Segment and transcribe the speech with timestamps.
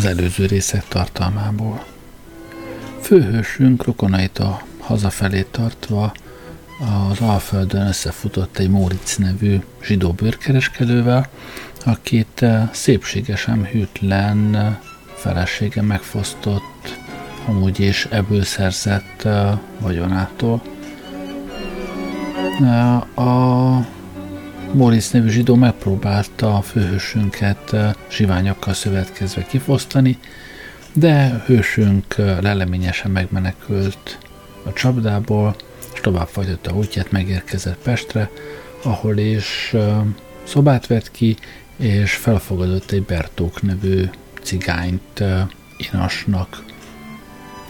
[0.00, 1.84] az előző részek tartalmából.
[3.00, 6.12] Főhősünk rokonait a hazafelé tartva
[7.10, 11.28] az Alföldön összefutott egy Móric nevű zsidó bőrkereskedővel,
[11.84, 14.76] akit eh, szépségesen hűtlen eh,
[15.14, 16.98] felesége megfosztott
[17.46, 20.62] amúgy is ebből szerzett eh, vagyonától.
[23.14, 23.99] A
[24.72, 27.76] Moritz nevű zsidó megpróbálta a főhősünket
[28.10, 30.18] zsiványokkal szövetkezve kifosztani,
[30.92, 34.18] de hősünk leleményesen megmenekült
[34.64, 35.56] a csapdából,
[35.94, 38.30] és tovább folytatta útját, megérkezett Pestre,
[38.82, 39.74] ahol is
[40.44, 41.36] szobát vett ki,
[41.76, 44.04] és felfogadott egy Bertók nevű
[44.42, 45.22] cigányt
[45.76, 46.64] inasnak.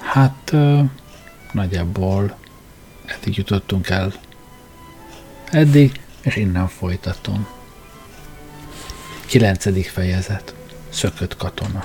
[0.00, 0.52] Hát
[1.52, 2.36] nagyjából
[3.04, 4.12] eddig jutottunk el.
[5.50, 7.46] Eddig, és innen folytatom.
[9.26, 10.54] Kilencedik fejezet.
[10.88, 11.84] Szökött katona.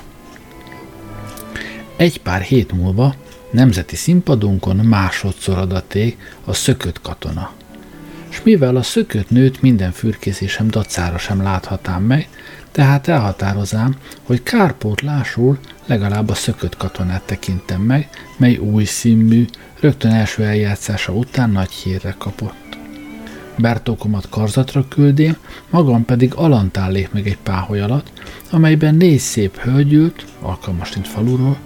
[1.95, 3.16] Egy pár hét múlva
[3.52, 7.52] nemzeti színpadunkon másodszor adaték a szökött katona.
[8.30, 12.30] És mivel a szökött nőt minden fürkészésem dacára sem láthatám meg,
[12.72, 19.45] tehát elhatározám, hogy kárpótlásul legalább a szökött katonát tekintem meg, mely új színmű,
[19.80, 22.64] rögtön első eljátszása után nagy hírre kapott.
[23.58, 25.38] Bertókomat karzatra küldém,
[25.70, 28.11] magam pedig alantállék meg egy páholy alatt,
[28.52, 31.58] amelyben négy szép hölgyült, alkalmas mint faluról,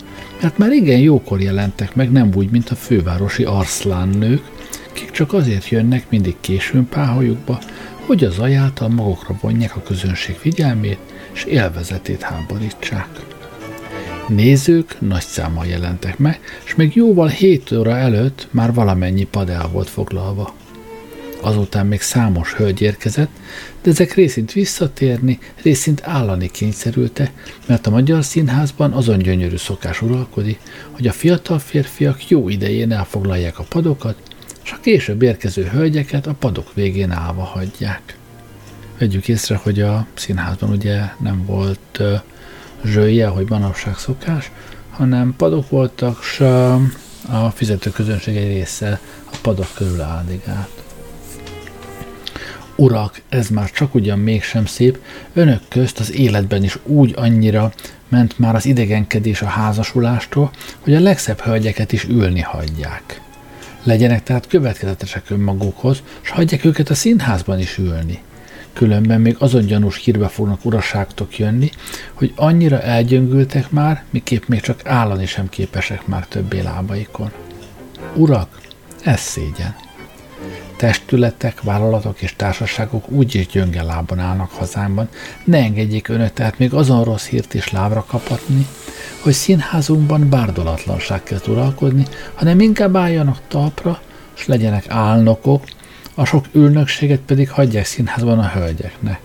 [0.42, 4.44] mert már igen jókor jelentek meg, nem úgy, mint a fővárosi arszlánnők,
[4.94, 7.60] kik csak azért jönnek mindig későn páholyukba,
[8.06, 11.00] hogy az ajáltal magukra vonják a közönség figyelmét,
[11.34, 13.08] és élvezetét háborítsák.
[14.28, 19.68] Nézők nagy számmal jelentek meg, és még jóval 7 óra előtt már valamennyi pad el
[19.68, 20.54] volt foglalva.
[21.42, 23.30] Azután még számos hölgy érkezett,
[23.82, 27.32] de ezek részint visszatérni, részint állani kényszerülte,
[27.66, 30.60] mert a magyar színházban azon gyönyörű szokás uralkodik,
[30.92, 34.16] hogy a fiatal férfiak jó idején elfoglalják a padokat,
[34.64, 38.18] és a később érkező hölgyeket a padok végén állva hagyják.
[38.98, 42.02] Vegyük észre, hogy a színházban ugye nem volt
[42.86, 44.52] zsője, hogy manapság szokás,
[44.90, 46.40] hanem padok voltak, és
[47.30, 49.00] a fizető közönség egy része
[49.32, 50.89] a padok körül áldigált.
[52.80, 55.00] Urak, ez már csak ugyan mégsem szép,
[55.34, 57.74] önök közt az életben is úgy annyira
[58.08, 63.22] ment már az idegenkedés a házasulástól, hogy a legszebb hölgyeket is ülni hagyják.
[63.84, 68.22] Legyenek tehát következetesek önmagukhoz, s hagyják őket a színházban is ülni.
[68.74, 71.70] Különben még azon gyanús hírbe fognak uraságtok jönni,
[72.14, 77.32] hogy annyira elgyöngültek már, miképp még csak állani sem képesek már többé lábaikon.
[78.16, 78.62] Urak,
[79.04, 79.89] ez szégyen.
[80.80, 85.10] Testületek, vállalatok és társaságok úgy is gyönge lábon állnak hazámban,
[85.44, 88.68] ne engedjék önök tehát még azon rossz hírt is lábra kapatni,
[89.22, 94.02] hogy színházunkban bárdolatlanság kezd uralkodni, hanem inkább álljanak talpra,
[94.38, 95.64] és legyenek álnokok,
[96.16, 99.20] a sok ülnökséget pedig hagyják színházban a hölgyeknek.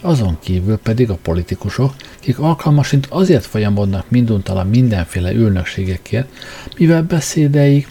[0.00, 6.28] Azon kívül pedig a politikusok, kik alkalmasint azért folyamodnak minduntalan mindenféle ülnökségekért,
[6.76, 7.88] mivel beszédeik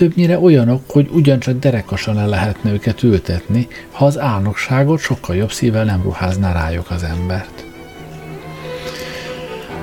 [0.00, 5.84] többnyire olyanok, hogy ugyancsak derekasan el lehetne őket ültetni, ha az álnokságot sokkal jobb szívvel
[5.84, 7.64] nem ruházná rájuk az embert.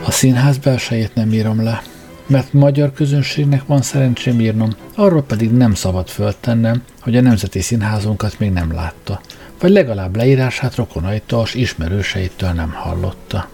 [0.06, 1.82] A színház belsejét nem írom le,
[2.28, 8.40] mert magyar közönségnek van szerencsém írnom, arról pedig nem szabad föltennem, hogy a Nemzeti Színházunkat
[8.40, 9.22] még nem látta,
[9.60, 13.50] vagy legalább leírását rokonaitól és ismerőseitől nem hallotta.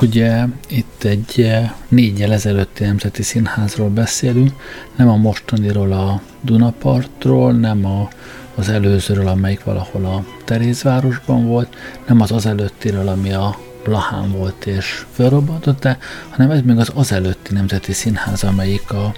[0.00, 4.52] Ugye itt egy eh, négyel ezelőtti Nemzeti Színházról beszélünk,
[4.96, 8.08] nem a mostaniról a Dunapartról, nem a,
[8.54, 11.76] az előzőről, amelyik valahol a Terézvárosban volt,
[12.06, 15.88] nem az az előttiről, ami a Blahán volt és fölrobbantott,
[16.30, 19.14] hanem ez még az az előtti Nemzeti Színház, amelyik a,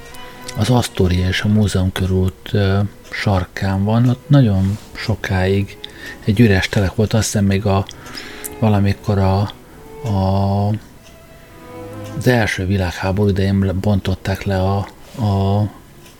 [0.56, 2.78] az Astoria és a Múzeum körút ö,
[3.10, 4.08] sarkán van.
[4.08, 5.76] Ott nagyon sokáig
[6.24, 7.86] egy üres telek volt, azt hiszem még a,
[8.60, 9.50] valamikor a,
[10.04, 10.90] a
[12.18, 14.76] az első világháború idején bontották le a,
[15.24, 15.62] a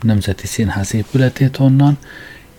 [0.01, 1.97] Nemzeti Színház épületét onnan,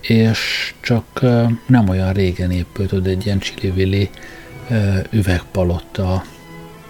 [0.01, 1.21] és csak
[1.67, 4.11] nem olyan régen épült oda egy ilyen csili
[5.11, 6.25] üvegpalotta,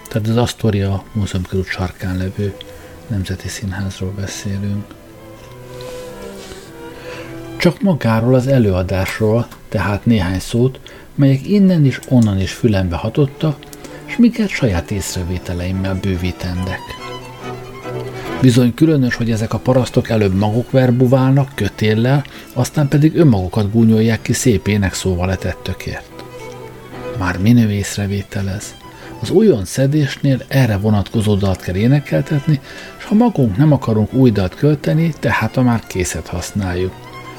[0.07, 2.55] tehát az Astoria Múzeum körül sarkán levő
[3.07, 4.85] Nemzeti Színházról beszélünk.
[7.57, 10.79] Csak magáról az előadásról, tehát néhány szót,
[11.15, 13.57] melyek innen is onnan is fülembe hatottak,
[14.05, 16.79] és miket saját észrevételeimmel bővítendek.
[18.41, 22.23] Bizony különös, hogy ezek a parasztok előbb maguk verbuválnak kötéllel,
[22.53, 26.23] aztán pedig önmagukat gúnyolják ki szép ének szóval letettökért.
[27.19, 28.73] Már minő észrevétel ez.
[29.21, 32.59] az újon szedésnél erre vonatkozó dalt kell énekeltetni,
[32.97, 36.93] és ha magunk nem akarunk új dalt költeni, tehát a már készet használjuk.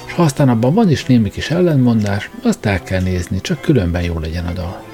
[0.06, 4.02] És ha aztán abban van is némi kis ellenmondás, azt el kell nézni, csak különben
[4.02, 4.85] jó legyen a dal.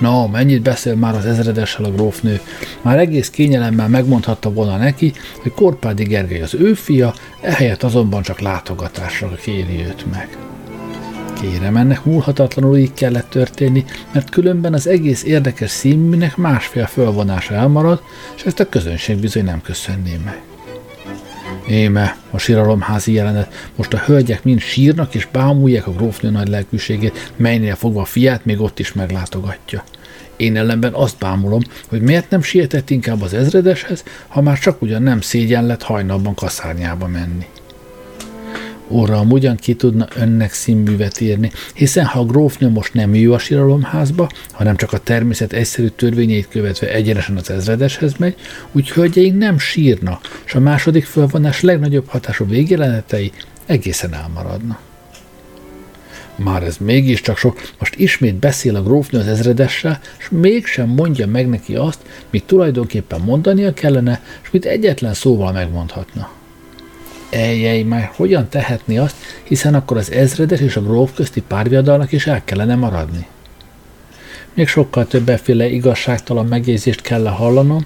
[0.00, 2.40] No, mennyit beszél már az ezredessel a grófnő.
[2.82, 5.12] Már egész kényelemmel megmondhatta volna neki,
[5.42, 10.36] hogy Korpádi Gergely az ő fia, ehelyett azonban csak látogatásra kéri őt meg.
[11.40, 18.02] Kérem, ennek múlhatatlanul így kellett történni, mert különben az egész érdekes színműnek másfél fölvonása elmarad,
[18.36, 20.49] és ezt a közönség bizony nem köszönné meg.
[21.70, 23.70] Éme, a síralomházi jelenet.
[23.76, 28.44] Most a hölgyek mind sírnak és bámulják a grófnő nagy lelkűségét, melynél fogva a fiát
[28.44, 29.84] még ott is meglátogatja.
[30.36, 35.02] Én ellenben azt bámulom, hogy miért nem sietett inkább az ezredeshez, ha már csak ugyan
[35.02, 37.46] nem szégyen lett hajnalban kaszárnyába menni.
[38.90, 43.38] Uram, ugyan ki tudna önnek színművet írni, hiszen ha a grófnő most nem jő a
[43.38, 48.34] síralomházba, hanem csak a természet egyszerű törvényeit követve egyenesen az ezredeshez megy,
[48.72, 53.32] úgy hölgyeink nem sírna, és a második fölvonás legnagyobb hatású végjelenetei
[53.66, 54.78] egészen elmaradna.
[56.36, 61.48] Már ez mégiscsak sok, most ismét beszél a grófnő az ezredessel, és mégsem mondja meg
[61.48, 61.98] neki azt,
[62.30, 66.39] mit tulajdonképpen mondania kellene, és mit egyetlen szóval megmondhatna.
[67.30, 72.26] Eljej, már hogyan tehetni azt, hiszen akkor az ezredes és a gróf közti párviadalnak is
[72.26, 73.26] el kellene maradni.
[74.54, 77.82] Még sokkal többeféle igazságtalan megjegyzést kell hallanom,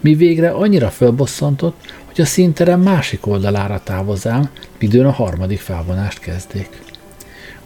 [0.00, 6.68] mi végre annyira fölbosszantott, hogy a színterem másik oldalára távozám, midőn a harmadik felvonást kezdék.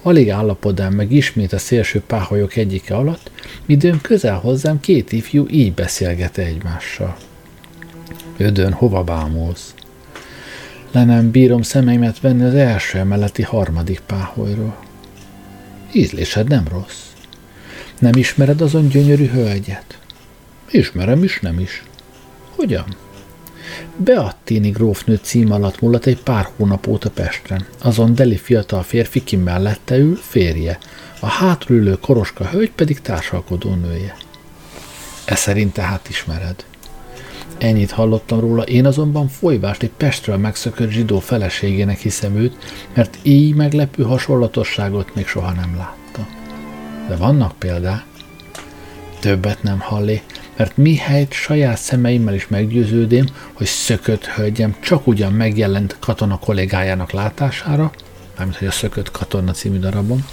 [0.03, 3.31] Alig állapodám meg ismét a szélső páholyok egyike alatt,
[3.67, 7.17] midőn közel hozzám két ifjú így beszélget egymással.
[8.37, 9.75] Ödön, hova bámulsz?
[10.93, 14.77] Le nem bírom szemeimet venni az első emeleti harmadik páholyról.
[15.93, 17.01] Ízlésed nem rossz.
[17.99, 19.99] Nem ismered azon gyönyörű hölgyet?
[20.71, 21.83] Ismerem is, nem is.
[22.57, 22.97] Hogyan?
[23.97, 27.67] Beattini grófnő cím alatt mulat egy pár hónap óta Pesten.
[27.83, 30.79] Azon deli fiatal férfi, ki mellette ül, férje.
[31.21, 34.17] A hátrülő koroska hölgy pedig társalkodó nője.
[35.25, 36.65] E szerint tehát ismered.
[37.59, 42.57] Ennyit hallottam róla, én azonban folyvást egy Pestről megszökött zsidó feleségének hiszem őt,
[42.95, 46.27] mert így meglepő hasonlatosságot még soha nem láttam.
[47.09, 48.05] De vannak példák.
[49.21, 50.23] Többet nem hallé,
[50.57, 57.91] mert mihelyt saját szemeimmel is meggyőződém, hogy szökött hölgyem csak ugyan megjelent katona kollégájának látására,
[58.37, 60.27] mármint hogy a Szökött katona című darabom,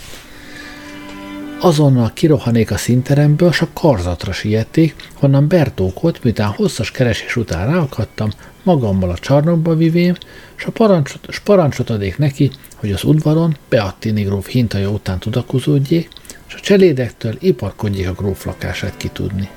[1.62, 8.30] Azonnal kirohanék a színteremből, s a karzatra siették, honnan Bertókot, miután hosszas keresés után ráakadtam,
[8.64, 10.16] magammal a csarnokba vivém,
[10.56, 16.10] s a parancsot, s parancsot adék neki, hogy az udvaron Beattini gróf hintaja után tudakozódjék,
[16.48, 19.50] és a cselédektől iparkodjék a gróf lakását kitudni.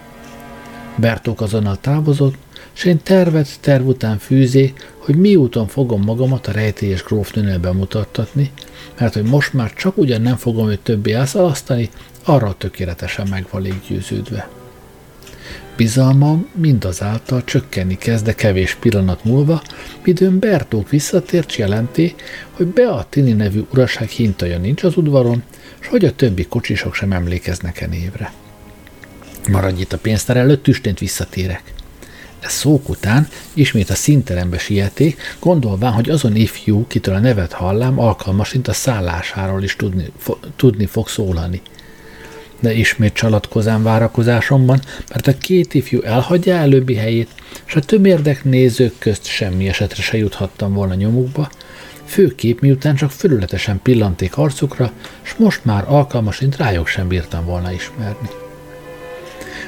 [0.96, 2.34] Bertók azonnal távozott,
[2.72, 4.72] s én tervet terv után fűzé,
[5.04, 8.50] hogy mi úton fogom magamat a rejtélyes grófnőnél bemutattatni,
[8.98, 11.90] mert hogy most már csak ugyan nem fogom őt többé elszalasztani,
[12.24, 14.48] arra tökéletesen meg van győződve.
[15.76, 19.62] Bizalmam mindazáltal csökkenni kezd, de kevés pillanat múlva,
[20.04, 22.14] midőn Bertók visszatért, jelenti,
[22.50, 25.42] hogy Beattini nevű uraság hintaja nincs az udvaron,
[25.80, 28.32] és hogy a többi kocsisok sem emlékeznek e névre.
[29.50, 31.72] Maradj itt a pénztár előtt, tüstént visszatérek.
[32.48, 38.68] Szók után ismét a színterembe sieték, gondolván, hogy azon ifjú, kitől a nevet hallám, alkalmasint
[38.68, 41.60] a szállásáról is tudni, fo, tudni fog szólani.
[42.60, 44.80] De ismét csalatkozám várakozásomban,
[45.10, 47.28] mert a két ifjú elhagyja előbbi helyét,
[47.66, 51.50] és a tömérdek nézők közt semmi esetre se juthattam volna nyomukba,
[52.04, 58.41] főképp miután csak fölületesen pillanték arcukra, s most már alkalmasint rájuk sem bírtam volna ismerni.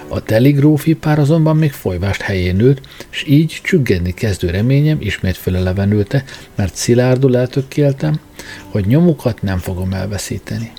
[0.09, 2.81] A teligrófi pár azonban még folyvást helyén ült,
[3.11, 8.21] és így csüggedni kezdő reményem ismét fölelevenülte, mert szilárdul eltökéltem,
[8.69, 10.73] hogy nyomukat nem fogom elveszíteni.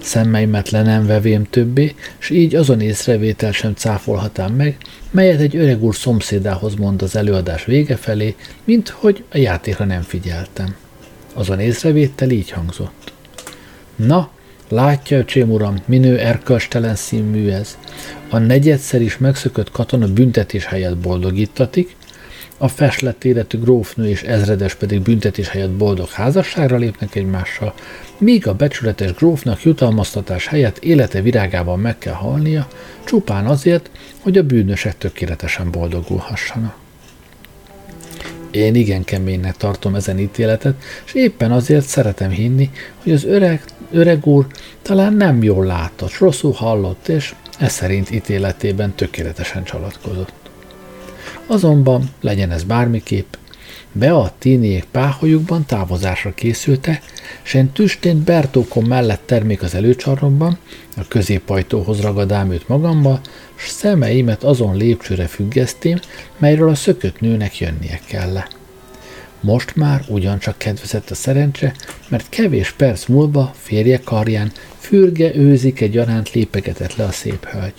[0.00, 4.76] Szemmeimet le nem vevém többé, és így azon észrevétel sem cáfolhatám meg,
[5.10, 10.02] melyet egy öreg úr szomszédához mond az előadás vége felé, mint hogy a játékra nem
[10.02, 10.74] figyeltem.
[11.34, 13.12] Azon észrevétel így hangzott.
[13.96, 14.30] Na,
[14.68, 17.78] Látja, öcsém uram, minő erkölcstelen színmű ez.
[18.30, 21.96] A negyedszer is megszökött katona büntetés helyett boldogítatik,
[22.58, 27.74] a feslett életű grófnő és ezredes pedig büntetés helyett boldog házasságra lépnek egymással,
[28.18, 32.68] míg a becsületes grófnak jutalmaztatás helyett élete virágában meg kell halnia,
[33.04, 36.76] csupán azért, hogy a bűnösek tökéletesen boldogulhassanak.
[38.50, 42.70] Én igen keménynek tartom ezen ítéletet, és éppen azért szeretem hinni,
[43.02, 44.46] hogy az öreg öreg úr
[44.82, 50.32] talán nem jól látott, rosszul hallott, és ez szerint ítéletében tökéletesen csalatkozott.
[51.46, 53.34] Azonban, legyen ez bármiképp,
[53.92, 57.00] be a tíniék páholyukban távozásra készülte,
[57.42, 60.58] s én tüstént Bertókon mellett termék az előcsarnokban,
[60.96, 63.20] a középajtóhoz ragadám őt magamba,
[63.54, 65.98] s szemeimet azon lépcsőre függesztém,
[66.38, 68.42] melyről a szökött nőnek jönnie kell.
[69.40, 71.74] Most már ugyancsak kedvezett a szerencse,
[72.08, 77.74] mert kevés perc múlva férje karján fürge őzik egy gyaránt lépegetett le a szép hölgy.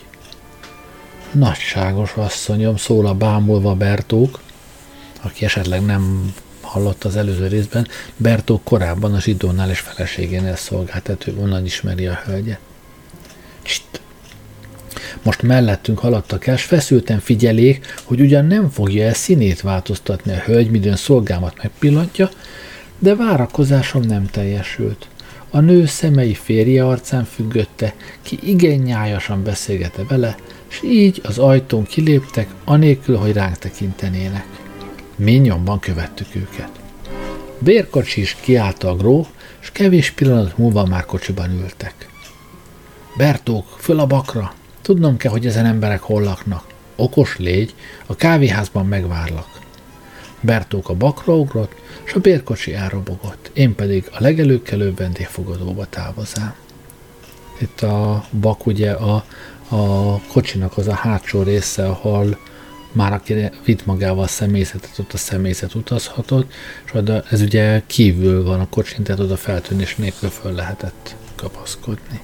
[1.31, 4.39] Nagyságos asszonyom, szól a bámulva Bertók,
[5.21, 11.27] aki esetleg nem hallott az előző részben, Bertók korábban a zsidónál és feleségénél szolgált, tehát
[11.27, 12.59] ő onnan ismeri a hölgyet.
[13.61, 14.01] Csit.
[15.23, 20.37] Most mellettünk haladtak el, s feszülten figyelék, hogy ugyan nem fogja el színét változtatni a
[20.45, 22.29] hölgy, midőn szolgámat megpillantja,
[22.99, 25.07] de várakozásom nem teljesült.
[25.49, 30.35] A nő szemei férje arcán függötte, ki igen nyájasan beszélgette vele,
[30.69, 34.45] és így az ajtón kiléptek, anélkül, hogy ránk tekintenének.
[35.19, 36.69] Mi nyomban követtük őket.
[37.57, 39.27] Bérkocsi is kiállt a gró,
[39.61, 42.09] és kevés pillanat múlva már kocsiban ültek.
[43.17, 44.53] Bertók, föl a bakra!
[44.81, 46.63] Tudnom kell, hogy ezen emberek hol laknak.
[46.95, 49.59] Okos légy, a kávéházban megvárlak.
[50.41, 56.53] Bertók a bakra ugrott, és a bérkocsi elrobogott, én pedig a legelőkkelőbb vendégfogadóba távozám.
[57.57, 59.25] Itt a bak ugye a,
[59.67, 62.37] a kocsinak az a hátsó része, ahol
[62.91, 66.51] már aki vitt magával a személyzetet, ott a személyzet utazhatott,
[66.85, 72.21] és oda, ez ugye kívül van a kocsin, tehát oda feltűnés nélkül föl lehetett kapaszkodni.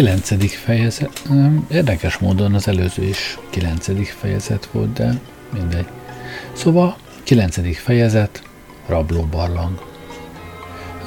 [0.00, 0.50] 9.
[0.50, 1.22] fejezet.
[1.70, 3.86] Érdekes módon az előző is 9.
[4.18, 5.20] fejezet volt, de
[5.52, 5.86] mindegy.
[6.52, 7.76] Szóval 9.
[7.76, 8.42] fejezet,
[8.86, 9.84] rabló barlang.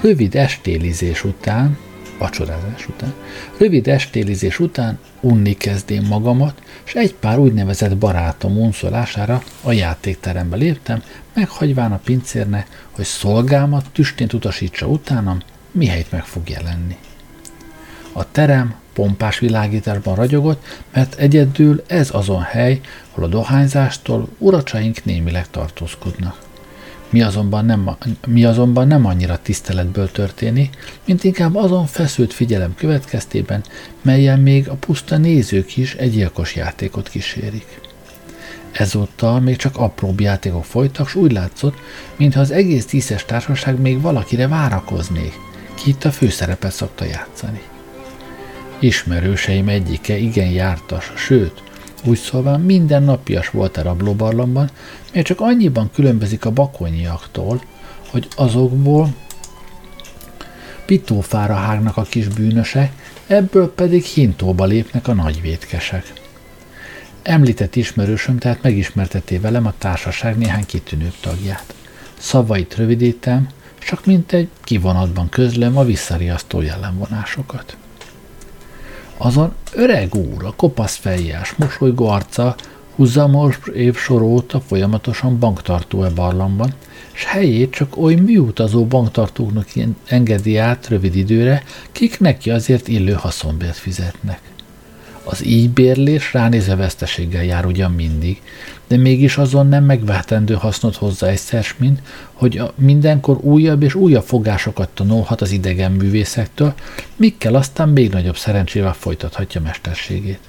[0.01, 1.77] Rövid estélizés után,
[2.17, 3.13] vacsorázás után,
[3.57, 11.03] rövid estélizés után unni kezdém magamat, és egy pár úgynevezett barátom unszolására a játékterembe léptem,
[11.33, 15.39] meghagyván a pincérne, hogy szolgámat tüstént utasítsa utánam,
[15.71, 16.97] mihelyt meg fog jelenni.
[18.12, 22.81] A terem pompás világításban ragyogott, mert egyedül ez azon hely,
[23.12, 26.41] hol a dohányzástól uracsaink némileg tartózkodnak.
[27.09, 27.97] Mi azonban, nem,
[28.27, 33.63] mi azonban nem annyira tiszteletből történik, mint inkább azon feszült figyelem következtében,
[34.01, 37.81] melyen még a puszta nézők is egy gyilkos játékot kísérik.
[38.71, 41.77] Ezúttal még csak apróbb játékok folytak, s úgy látszott,
[42.15, 45.33] mintha az egész tízes társaság még valakire várakoznék,
[45.73, 47.62] ki itt a főszerepet szokta játszani.
[48.79, 51.63] Ismerőseim egyike igen jártas, sőt,
[52.03, 54.69] úgy szólván minden napias volt a rablóbarlangban,
[55.13, 57.61] mert csak annyiban különbözik a bakonyiaktól,
[58.09, 59.13] hogy azokból
[60.85, 62.91] pitófára hágnak a kis bűnösek,
[63.27, 66.13] ebből pedig hintóba lépnek a nagyvétkesek.
[67.21, 71.73] Említett ismerősöm tehát megismerteté velem a társaság néhány kitűnőbb tagját.
[72.17, 73.47] Szavait rövidítem,
[73.79, 77.77] csak mint egy kivonatban közlöm a visszariasztó jellemvonásokat.
[79.17, 82.55] Azon öreg úr, a kopasz fejjás, mosolygó arca,
[82.96, 86.74] húzamos évsor óta folyamatosan banktartó e barlangban,
[87.12, 89.67] s helyét csak oly műutazó banktartóknak
[90.05, 94.52] engedi át rövid időre, kik neki azért illő haszonbért fizetnek.
[95.23, 98.41] Az így bérlés ránézve veszteséggel jár ugyan mindig,
[98.87, 102.01] de mégis azon nem megvehetendő hasznot hozzá egyszer, mint
[102.33, 106.73] hogy a mindenkor újabb és újabb fogásokat tanulhat az idegen művészektől,
[107.15, 110.39] mikkel aztán még nagyobb szerencsével folytathatja mesterségét.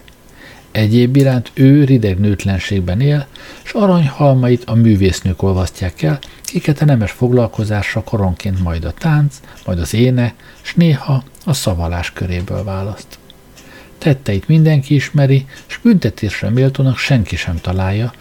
[0.70, 3.26] Egyéb iránt ő rideg nőtlenségben él,
[3.62, 9.78] s aranyhalmait a művésznők olvasztják el, kiket a nemes foglalkozásra koronként majd a tánc, majd
[9.78, 13.18] az éne, s néha a szavalás köréből választ.
[14.04, 18.12] Tetteit mindenki ismeri, s büntetésre méltónak senki sem találja,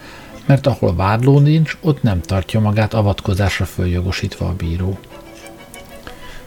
[0.46, 4.98] mert ahol vádló nincs, ott nem tartja magát avatkozásra följogosítva a bíró.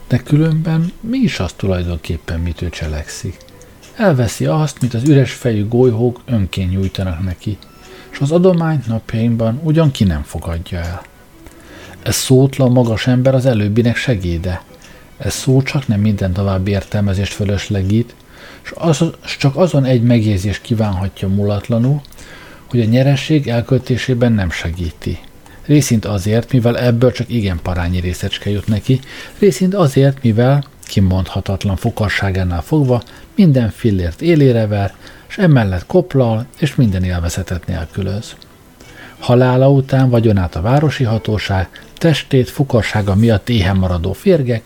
[0.08, 3.38] De különben mi is az tulajdonképpen, mit ő cselekszik?
[3.96, 7.58] Elveszi azt, mint az üres fejű golyhók önként nyújtanak neki,
[8.12, 11.02] és az adományt napjainkban ugyan ki nem fogadja el.
[12.04, 14.62] Ez szótlan magas ember az előbbinek segéde.
[15.18, 18.16] Ez szó csak nem minden további értelmezést fölöslegít,
[18.68, 19.04] és az,
[19.40, 22.02] csak azon egy megjegyzés kívánhatja mulatlanul,
[22.70, 25.20] hogy a nyeresség elköltésében nem segíti.
[25.66, 29.00] Részint azért, mivel ebből csak igen parányi részecske jut neki,
[29.40, 33.02] részint azért, mivel, kimondhatatlan fokarságánál fogva,
[33.36, 34.96] minden fillért élére ver,
[35.28, 38.36] és emellett koplal, és minden élvezetet nélkülöz.
[39.20, 44.64] Halála után vagyonát a városi hatóság, testét fukarsága miatt éhen maradó férgek,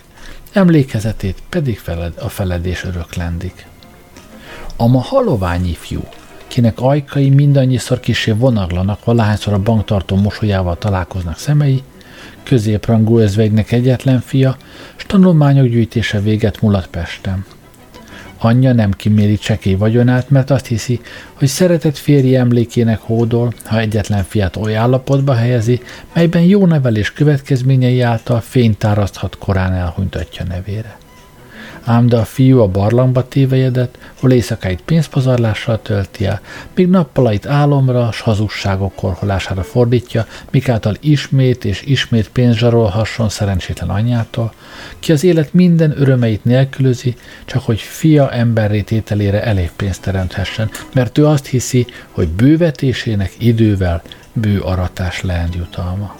[0.51, 3.65] emlékezetét pedig feled, a feledés öröklendik.
[4.81, 6.03] A ma halovány ifjú,
[6.47, 11.83] kinek ajkai mindannyiszor kisé vonaglanak, valahányszor a banktartó mosolyával találkoznak szemei,
[12.43, 14.57] középrangú özvegynek egyetlen fia,
[14.95, 17.45] s tanulmányok gyűjtése véget mulat Pesten.
[18.37, 21.01] Anyja nem kiméri csekély vagyonát, mert azt hiszi,
[21.33, 25.81] hogy szeretett férje emlékének hódol, ha egyetlen fiát oly állapotba helyezi,
[26.13, 31.00] melyben jó nevelés következményei által fényt áraszthat korán elhunytatja nevére
[31.85, 36.41] ám de a fiú a barlangba tévejedett, hol éjszakáit pénzpazarlással tölti el,
[36.75, 44.53] míg nappalait álomra s hazugságok korholására fordítja, mikáltal ismét és ismét pénz zsarolhasson szerencsétlen anyjától,
[44.99, 51.27] ki az élet minden örömeit nélkülözi, csak hogy fia emberrétételére elég pénzt teremthessen, mert ő
[51.27, 54.01] azt hiszi, hogy bővetésének idővel
[54.33, 56.15] bő aratás leend jutalma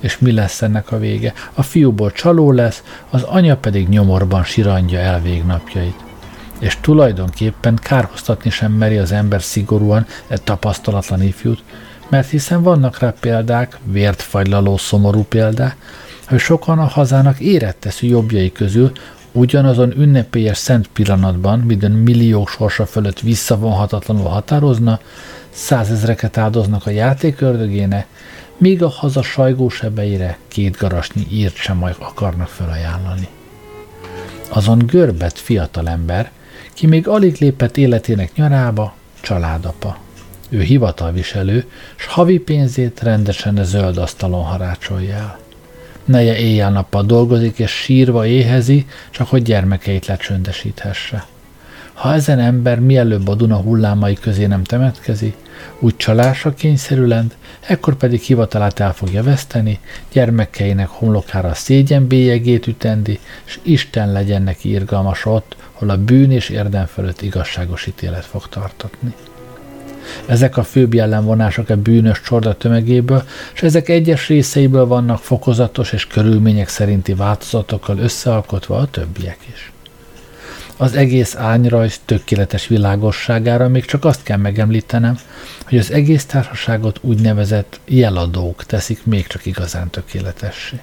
[0.00, 1.32] és mi lesz ennek a vége?
[1.54, 5.96] A fiúból csaló lesz, az anya pedig nyomorban sirandja el végnapjait.
[6.58, 11.62] És tulajdonképpen kárhoztatni sem meri az ember szigorúan egy tapasztalatlan ifjút,
[12.08, 15.76] mert hiszen vannak rá példák, vért fagylaló szomorú példák,
[16.28, 18.92] hogy sokan a hazának éretteszű jobbjai közül
[19.32, 25.00] ugyanazon ünnepélyes szent pillanatban, minden milliók sorsa fölött visszavonhatatlanul határozna,
[25.50, 27.40] százezreket áldoznak a játék
[28.60, 33.28] míg a haza sajgósebeire két garasnyi írt sem akarnak felajánlani.
[34.48, 36.30] Azon görbet fiatalember,
[36.74, 39.98] ki még alig lépett életének nyarába, családapa.
[40.48, 45.38] Ő hivatalviselő, s havi pénzét rendesen a zöld asztalon harácsolja el.
[46.04, 51.26] Neje éjjel-nappal dolgozik, és sírva éhezi, csak hogy gyermekeit lecsöndesíthesse.
[52.00, 55.34] Ha ezen ember mielőbb a Duna hullámai közé nem temetkezi,
[55.78, 59.78] úgy csalásra kényszerülend, ekkor pedig hivatalát el fogja veszteni,
[60.12, 66.48] gyermekeinek homlokára szégyen bélyegét ütendi, és Isten legyen neki irgalmas ott, hol a bűn és
[66.48, 69.14] érdem fölött igazságos ítélet fog tartatni.
[70.26, 73.22] Ezek a főbb jellemvonások a bűnös csorda tömegéből,
[73.54, 79.72] és ezek egyes részeiből vannak fokozatos és körülmények szerinti változatokkal összealkotva a többiek is.
[80.80, 85.18] Az egész ányrajz tökéletes világosságára még csak azt kell megemlítenem,
[85.68, 90.80] hogy az egész társaságot úgynevezett jeladók teszik még csak igazán tökéletessé.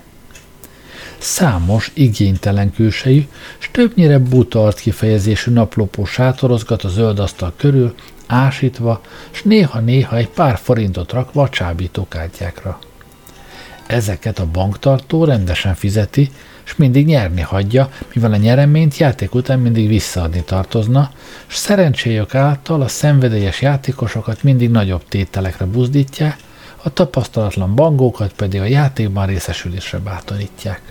[1.18, 7.96] Számos, igénytelen külsejű, s többnyire buta kifejezésű naplópó sátorozgat a zöld asztal körül,
[8.28, 12.80] ásítva, s néha-néha egy pár forintot rakva a csábítókártyákra.
[13.88, 16.32] Ezeket a banktartó rendesen fizeti,
[16.68, 18.98] és mindig nyerni hagyja, mivel a nyereményt?
[18.98, 21.12] Játék után mindig visszaadni tartozna,
[21.48, 26.38] és szerencséjük által a szenvedélyes játékosokat mindig nagyobb tételekre buzdítják,
[26.84, 30.82] a tapasztalatlan bangókat pedig a játékban részesülésre bátorítják.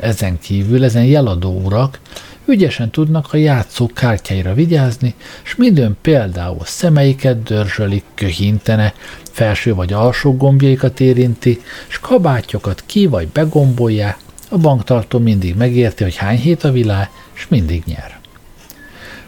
[0.00, 2.00] Ezen kívül ezen jeladó urak
[2.44, 10.36] ügyesen tudnak a játszók kártyáira vigyázni, és minden például szemeiket dörzsölik, köhintene, felső vagy alsó
[10.36, 14.16] gombjaikat érinti, és kabátjukat ki vagy begombolják,
[14.52, 18.18] a banktartó mindig megérti, hogy hány hét a világ, és mindig nyer.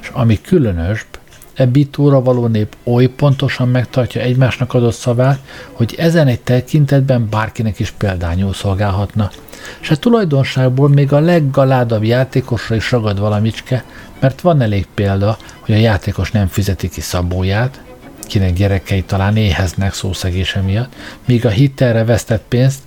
[0.01, 1.07] És ami különösbb,
[1.55, 5.39] e bitóra való nép oly pontosan megtartja egymásnak adott szavát,
[5.73, 9.31] hogy ezen egy tekintetben bárkinek is példányul szolgálhatna.
[9.81, 13.85] És a tulajdonságból még a leggaládabb játékosra is ragad valamicske,
[14.21, 17.83] mert van elég példa, hogy a játékos nem fizeti ki szabóját,
[18.27, 22.81] kinek gyerekei talán éheznek szószegése miatt, míg a hitelre vesztett pénzt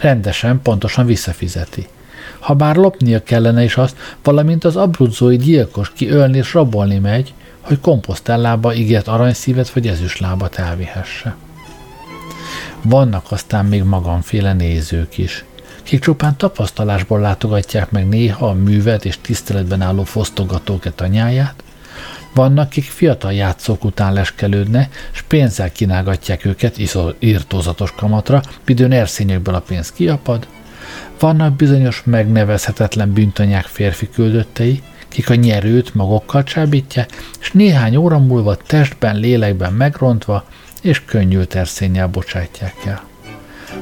[0.00, 1.86] rendesen, pontosan visszafizeti.
[2.38, 7.34] Ha bár lopnia kellene is azt, valamint az abruzzói gyilkos ki ölni és rabolni megy,
[7.60, 11.36] hogy komposztellába ígért aranyszívet vagy ezüstlábat elvihesse.
[12.82, 15.44] Vannak aztán még magamféle nézők is,
[15.82, 21.62] kik csupán tapasztalásból látogatják meg néha a művet és tiszteletben álló fosztogatók tanyáját,
[22.34, 26.78] vannak, kik fiatal játszók után leskelődne, és pénzzel kínálgatják őket
[27.18, 30.46] írtózatos kamatra, midőn erszényekből a pénz kiapad.
[31.18, 37.10] Vannak bizonyos megnevezhetetlen bűntanyák férfi küldöttei, kik a nyerőt magukkal csábítják,
[37.40, 40.44] és néhány óra múlva testben, lélekben megrontva,
[40.82, 43.07] és könnyű terszényel bocsátják el.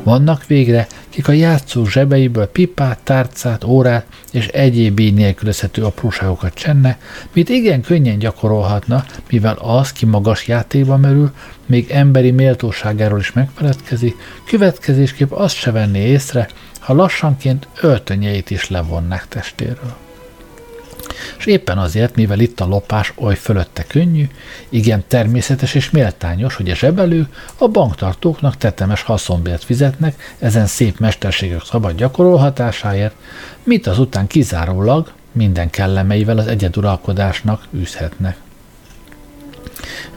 [0.06, 6.98] Vannak végre, kik a játszó zsebeiből pipát, tárcát, órát és egyéb így nélkülözhető apróságokat csenne,
[7.32, 11.32] mit igen könnyen gyakorolhatna, mivel az, ki magas játékba merül,
[11.66, 19.28] még emberi méltóságáról is megfeledkezik, következésképp azt se venné észre, ha lassanként öltönyeit is levonnák
[19.28, 20.05] testéről
[21.38, 24.28] és éppen azért, mivel itt a lopás oly fölötte könnyű,
[24.68, 31.64] igen természetes és méltányos, hogy a zsebelő a banktartóknak tetemes haszonbért fizetnek ezen szép mesterségek
[31.64, 33.14] szabad gyakorolhatásáért,
[33.62, 38.36] mit azután kizárólag minden kellemeivel az egyeduralkodásnak űzhetnek.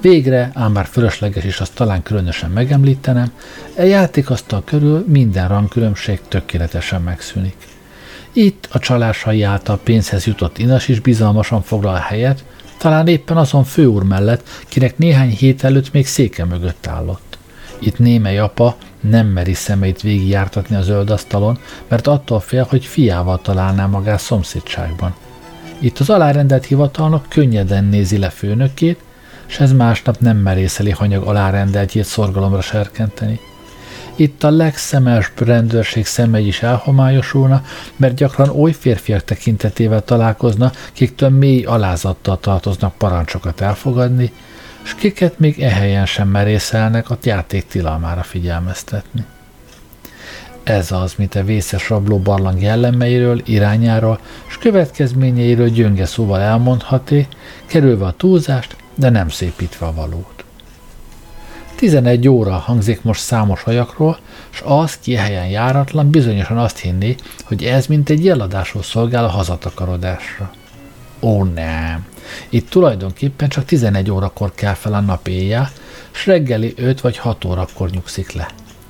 [0.01, 3.31] Végre, ám bár fölösleges is azt talán különösen megemlítenem,
[3.75, 7.68] e játékasztal körül minden rangkülönbség tökéletesen megszűnik.
[8.33, 12.43] Itt a csalásai által pénzhez jutott Inas is bizalmasan foglal helyet,
[12.77, 17.37] talán éppen azon főúr mellett, kinek néhány hét előtt még széke mögött állott.
[17.79, 23.41] Itt némely apa nem meri szemeit végigjártatni a zöld asztalon, mert attól fél, hogy fiával
[23.41, 25.15] találná magát szomszédságban.
[25.79, 28.99] Itt az alárendelt hivatalnok könnyeden nézi le főnökét,
[29.45, 33.39] s ez másnap nem merészeli hanyag alárendeltjét szorgalomra serkenteni.
[34.19, 37.61] Itt a legszemes rendőrség szemei is elhomályosulna,
[37.95, 44.31] mert gyakran oly férfiak tekintetével találkozna, kiktől mély alázattal tartoznak parancsokat elfogadni,
[44.83, 49.25] és kiket még ehelyen sem merészelnek a játék tilalmára figyelmeztetni.
[50.63, 57.27] Ez az, mint a vészes rabló barlang jellemeiről, irányáról és következményeiről gyönge szóval elmondhaté,
[57.65, 60.38] kerülve a túlzást, de nem szépítve a valót.
[61.79, 64.19] 11 óra hangzik most számos hajakról,
[64.51, 69.29] és az, ki helyen járatlan, bizonyosan azt hinni, hogy ez mint egy jeladásról szolgál a
[69.29, 70.51] hazatakarodásra.
[71.19, 72.07] Ó, nem!
[72.49, 75.69] Itt tulajdonképpen csak 11 órakor kell fel a nap éjjel,
[76.11, 78.47] s reggeli 5 vagy 6 órakor nyugszik le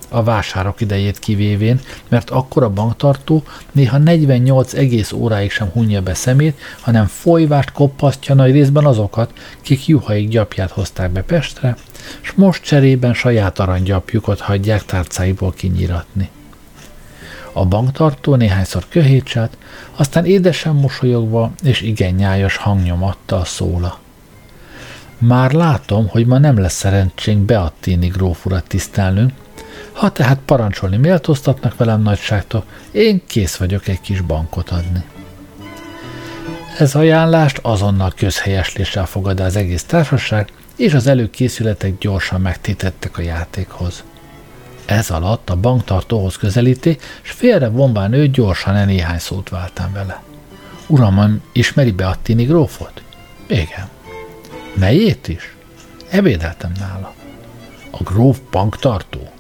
[0.10, 6.14] a vásárok idejét kivévén, mert akkor a banktartó néha 48 egész óráig sem hunja be
[6.14, 11.76] szemét, hanem folyvást koppasztja nagy részben azokat, kik juhaik gyapját hozták be Pestre,
[12.22, 16.30] s most cserében saját aranygyapjukat hagyják tárcáiból kinyiratni.
[17.54, 19.58] A banktartó néhányszor köhétsát,
[19.96, 24.00] aztán édesen mosolyogva és igen nyájas hangnyomattal szóla.
[25.18, 29.32] Már látom, hogy ma nem lesz szerencsénk Beattini gróf urat tisztelnünk,
[30.00, 35.04] ha tehát parancsolni méltóztatnak velem nagyságtok, én kész vagyok egy kis bankot adni.
[36.78, 44.04] Ez ajánlást azonnal közhelyesléssel fogadta az egész társaság, és az előkészületek gyorsan megtétettek a játékhoz.
[44.86, 50.24] Ez alatt a banktartóhoz közelíti, és félre vonván ő gyorsan e néhány szót váltam vele.
[50.88, 53.02] Uram, ismeri be a Tini grófot?
[53.48, 53.90] Igen.
[54.74, 55.56] Melyét is?
[56.10, 57.14] Ebédeltem nála.
[57.92, 59.38] A gróf banktartó?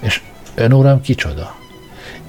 [0.00, 0.22] És
[0.54, 1.56] ön uram kicsoda?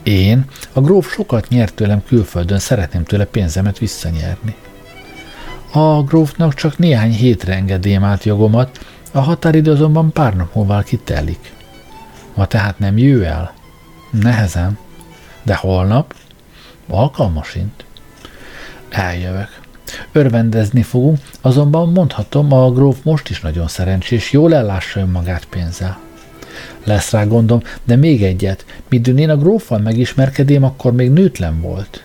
[0.03, 4.55] Én, a gróf sokat nyert tőlem külföldön, szeretném tőle pénzemet visszanyerni.
[5.71, 11.53] A grófnak csak néhány hétre engedélyem át jogomat, a határidő azonban pár nap múlva kitelik.
[12.33, 13.53] Ma tehát nem jő el?
[14.11, 14.77] Nehezen.
[15.43, 16.15] De holnap?
[16.87, 17.85] Alkalmasint.
[18.89, 19.59] Eljövök.
[20.11, 26.06] Örvendezni fogunk, azonban mondhatom, a gróf most is nagyon szerencsés, jól ellássa önmagát pénzzel.
[26.87, 28.65] Lesz rá gondom, de még egyet.
[28.89, 32.03] Midőn én a gróffal megismerkedém, akkor még nőtlen volt.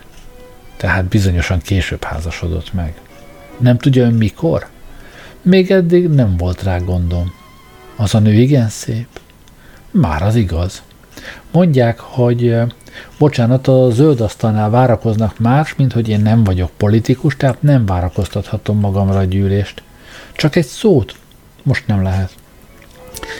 [0.77, 2.93] Tehát bizonyosan később házasodott meg.
[3.57, 4.67] Nem tudja ön mikor?
[5.41, 7.33] Még eddig nem volt rá gondom.
[7.95, 9.07] Az a nő igen szép.
[9.91, 10.81] Már az igaz.
[11.51, 12.55] Mondják, hogy
[13.17, 18.79] bocsánat, a zöld asztalnál várakoznak más, mint hogy én nem vagyok politikus, tehát nem várakoztathatom
[18.79, 19.83] magamra a gyűlést.
[20.33, 21.15] Csak egy szót
[21.63, 22.41] most nem lehet.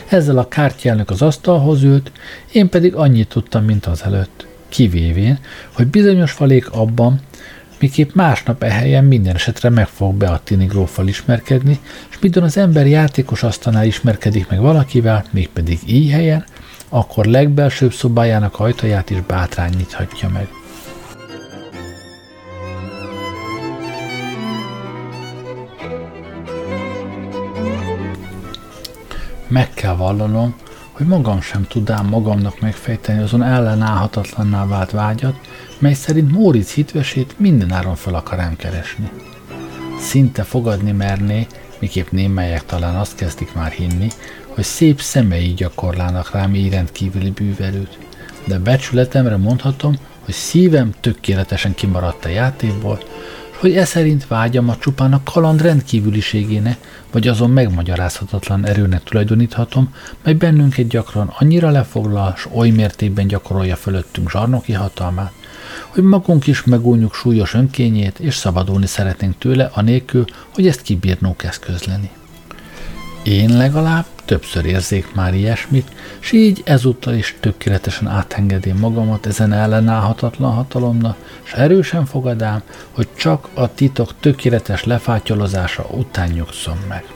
[0.08, 2.12] Ezzel a kártyának az asztalhoz ült,
[2.52, 4.46] én pedig annyit tudtam, mint az előtt.
[4.70, 5.40] Kivévén,
[5.72, 7.20] hogy bizonyos falék abban,
[7.80, 13.44] miképp másnap ehelyen minden esetre meg fog Beattini gróffal ismerkedni, és midőn az ember játékos
[13.44, 16.46] asztalnál ismerkedik meg valakivel, mégpedig így helyen,
[16.90, 20.48] akkor legbelsőbb szobájának ajtaját is bátrány nyithatja meg.
[29.48, 30.56] Meg kell vallanom,
[30.92, 35.36] hogy magam sem tudám magamnak megfejteni azon ellenállhatatlanná vált vágyat,
[35.80, 39.10] mely szerint Móricz hitvesét mindenáron fel akarám keresni.
[40.00, 41.48] Szinte fogadni merné,
[41.80, 44.08] miképp némelyek talán azt kezdik már hinni,
[44.48, 47.98] hogy szép szemei gyakorlának rám így rendkívüli bűverőt,
[48.46, 53.00] de becsületemre mondhatom, hogy szívem tökéletesen kimaradt a játékból,
[53.64, 56.78] hogy e szerint vágyamat csupán a kaland rendkívüliségének,
[57.12, 64.32] vagy azon megmagyarázhatatlan erőnek tulajdoníthatom, mely bennünket gyakran annyira lefoglal, s oly mértékben gyakorolja fölöttünk
[64.32, 65.32] zsarnoki hatalmát,
[65.88, 72.10] hogy magunk is megújjuk súlyos önkényét, és szabadulni szeretnénk tőle, anélkül, hogy ezt kibírnók eszközleni.
[73.24, 80.54] Én legalább többször érzék már ilyesmit, s így ezúttal is tökéletesen átengedém magamat ezen ellenállhatatlan
[80.54, 87.13] hatalomnak, s erősen fogadám, hogy csak a titok tökéletes lefátyolozása után nyugszom meg.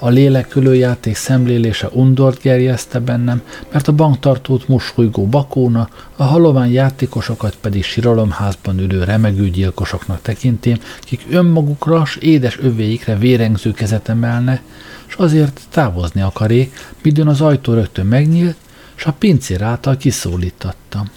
[0.00, 7.56] A lélekülő játék szemlélése undort gerjeszte bennem, mert a banktartót musulygó bakóna, a halovány játékosokat
[7.60, 14.62] pedig siralomházban ülő remegő gyilkosoknak tekintém, kik önmagukra s édes övéikre vérengző kezet emelne,
[15.08, 18.56] és azért távozni akaré, midőn az ajtó rögtön megnyílt,
[18.94, 21.10] s a pincér által kiszólítattam.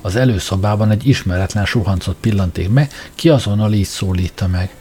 [0.00, 4.74] Az előszobában egy ismeretlen suhancot pillanték meg, ki azonnal így szólítta meg.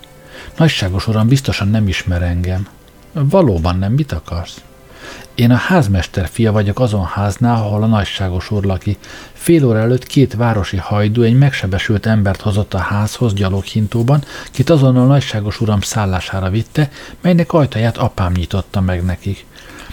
[0.58, 2.68] Nagyságos uram, biztosan nem ismer engem.
[3.14, 4.62] Valóban nem, mit akarsz?
[5.36, 8.98] Én a házmester fia vagyok azon háznál, ahol a nagyságos úr laki.
[9.34, 15.06] Fél óra előtt két városi hajdú egy megsebesült embert hozott a házhoz gyaloghintóban, kit azonnal
[15.06, 16.90] nagyságos uram szállására vitte,
[17.22, 19.46] melynek ajtaját apám nyitotta meg nekik.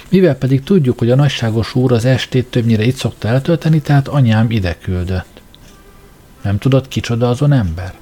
[0.08, 4.50] Mivel pedig tudjuk, hogy a nagyságos úr az estét többnyire itt szokta eltölteni, tehát anyám
[4.50, 5.40] ide küldött.
[6.42, 7.94] Nem tudod, kicsoda azon ember?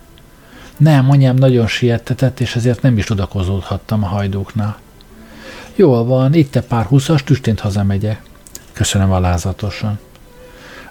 [0.76, 4.78] Nem, anyám nagyon siettetett, és ezért nem is tudakozódhattam a hajdóknál.
[5.78, 8.22] Jól van, itt te pár húszas, tüstént hazamegyek.
[8.72, 9.98] Köszönöm alázatosan.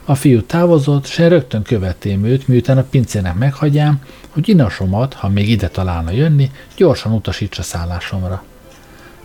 [0.06, 5.30] A fiú távozott, s én rögtön követém őt, miután a pincének meghagyám, hogy inasomat, ha
[5.30, 8.44] még ide találna jönni, gyorsan utasítsa szállásomra.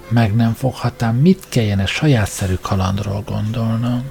[0.09, 4.03] Meg nem foghatám, mit kelljen egy sajátszerű kalandról gondolnom.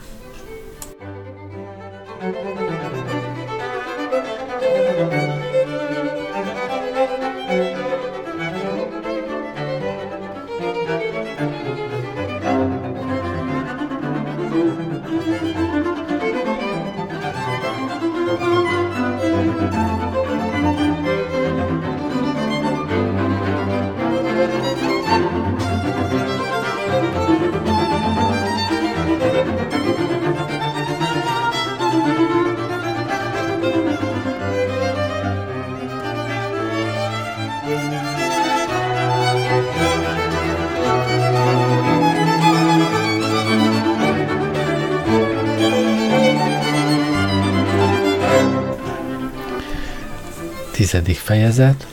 [50.92, 51.88] Tizedik fejezet,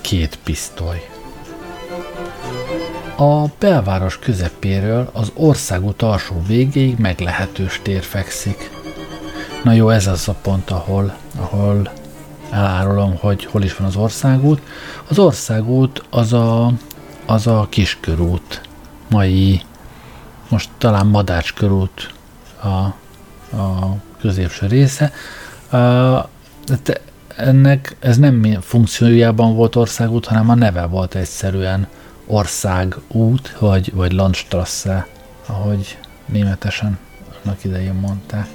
[0.00, 1.08] két pisztoly.
[3.16, 8.70] A belváros közepéről az országút alsó végéig meglehetős tér fekszik.
[9.64, 11.90] Na jó, ez az a pont, ahol, ahol
[12.50, 14.62] elárulom, hogy hol is van az országút.
[15.08, 16.72] Az országút az a,
[17.26, 18.60] az a kiskörút,
[19.08, 19.62] mai,
[20.48, 22.14] most talán Madácskörút
[22.62, 22.68] a,
[23.56, 25.12] a középső része.
[25.72, 26.24] Uh,
[27.40, 31.86] ennek ez nem funkciójában volt országút, hanem a neve volt egyszerűen
[32.26, 35.06] országút, vagy, vagy Landstrasse,
[35.46, 36.98] ahogy németesen
[37.44, 38.46] annak idején mondták.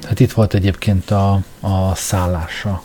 [0.00, 2.82] Tehát itt volt egyébként a, a szállása.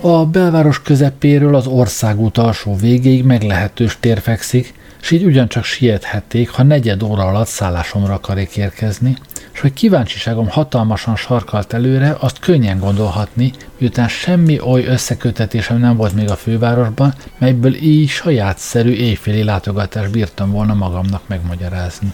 [0.00, 6.62] A belváros közepéről az országút alsó végéig meglehetős tér fekszik, és így ugyancsak siethették, ha
[6.62, 9.16] negyed óra alatt szállásomra akarék érkezni,
[9.52, 16.14] és hogy kíváncsiságom hatalmasan sarkalt előre, azt könnyen gondolhatni, miután semmi oly összekötetésem nem volt
[16.14, 22.12] még a fővárosban, melyből így sajátszerű éjféli látogatást bírtam volna magamnak megmagyarázni.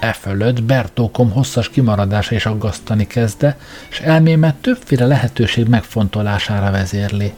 [0.00, 3.56] E fölött Bertókom hosszas kimaradása is aggasztani kezdte,
[3.90, 7.32] és elmémet többféle lehetőség megfontolására vezérli.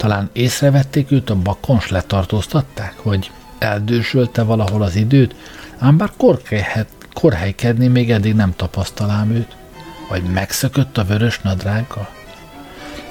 [0.00, 5.34] Talán észrevették őt a bakons letartóztatták, hogy eldősölte valahol az időt,
[5.78, 9.56] ám bár korkelyhet korhelykedni még eddig nem tapasztalám őt.
[10.08, 12.08] Vagy megszökött a vörös nadrággal?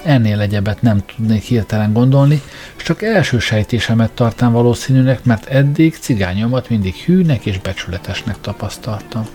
[0.04, 2.41] Ennél egyebet nem tudnék hirtelen gondolni,
[2.78, 9.28] és csak első sejtésemet tartám valószínűnek, mert eddig cigányomat mindig hűnek és becsületesnek tapasztaltam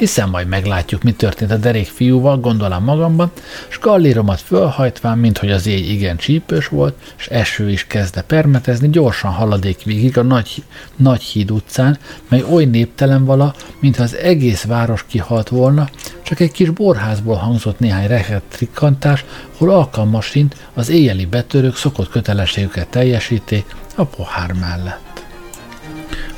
[0.00, 3.30] hiszen majd meglátjuk, mi történt a derék fiúval, gondolom magamban,
[3.68, 8.88] s galléromat fölhajtván, mint hogy az éj igen csípős volt, és eső is kezdte permetezni,
[8.88, 10.62] gyorsan haladék végig a nagy,
[10.96, 15.88] nagy híd utcán, mely oly néptelen vala, mintha az egész város kihalt volna,
[16.22, 19.24] csak egy kis borházból hangzott néhány rehet trikkantás,
[19.56, 25.09] hol alkalmasint az éjjeli betörők szokott kötelességüket teljesíték a pohár mellett.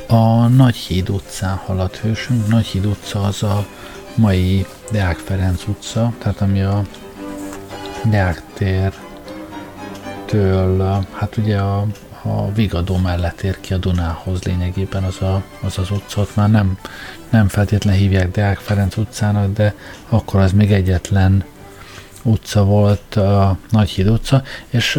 [0.09, 2.49] A Nagyhíd utcán haladt hősünk.
[2.49, 3.67] Nagyhíd utca az a
[4.15, 6.83] mai Deák Ferenc utca, tehát ami a
[8.11, 8.43] Deák
[10.27, 11.87] től, hát ugye a,
[12.23, 16.37] a Vigadó mellett ér ki a Dunához lényegében az a, az, az utcot.
[16.37, 16.79] Már nem,
[17.31, 19.75] nem feltétlenül hívják Deák Ferenc utcának, de
[20.09, 21.45] akkor az még egyetlen
[22.23, 24.99] utca volt, a Nagyhíd utca, és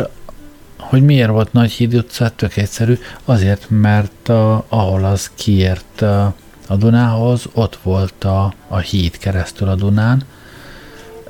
[0.94, 6.34] hogy miért volt Nagyhíd utca, tök egyszerű, azért, mert a, ahol az kiért a,
[6.68, 10.24] a Dunához, ott volt a, a híd keresztül a Dunán.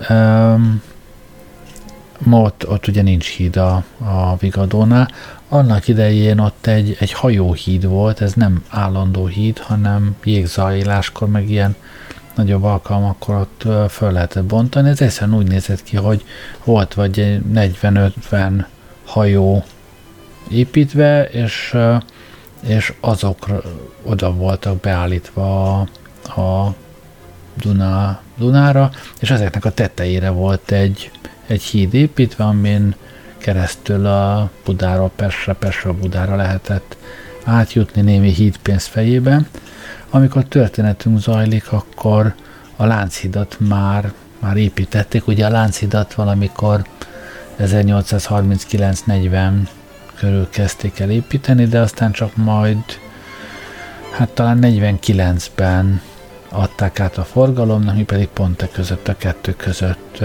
[0.10, 0.82] Um,
[2.18, 5.10] ma ott, ott ugye nincs híd a, a Vigadónál.
[5.50, 11.76] Annak idején ott egy, egy hajóhíd volt, ez nem állandó híd, hanem jégzajíláskor, meg ilyen
[12.36, 14.90] nagyobb alkalmakkor ott föl lehetett bontani.
[14.90, 16.24] Ez egyszerűen úgy nézett ki, hogy
[16.64, 18.64] volt vagy 40-50
[19.06, 19.64] hajó
[20.50, 21.78] építve, és,
[22.68, 23.48] és azok
[24.04, 26.76] oda voltak beállítva a, a
[27.62, 31.12] Duna, Dunára, és ezeknek a tetejére volt egy,
[31.48, 32.96] egy híd építve, amin
[33.38, 36.98] keresztül a Budáról Pestre, Pestre Budára lehetett
[37.44, 39.48] átjutni némi hídpénz fejében.
[40.10, 42.34] Amikor történetünk zajlik, akkor
[42.76, 45.28] a Lánchidat már, már építették.
[45.28, 46.86] Ugye a Lánchidat valamikor
[47.60, 49.52] 1839-40
[50.16, 52.84] körül kezdték el építeni, de aztán csak majd,
[54.12, 56.02] hát talán 49-ben
[56.50, 60.24] adták át a forgalomnak, mi pedig pont a között, a kettő között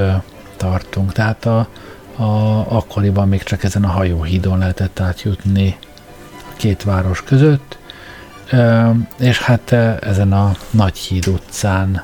[0.56, 1.12] tartunk.
[1.12, 1.68] Tehát a,
[2.16, 2.24] a,
[2.76, 5.76] akkoriban még csak ezen a hajóhídon lehetett átjutni
[6.50, 7.78] a két város között,
[9.18, 12.02] és hát ezen a Nagy híd utcán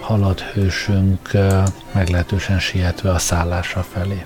[0.00, 1.30] halad hősünk
[1.92, 4.24] meglehetősen sietve a szállása felé.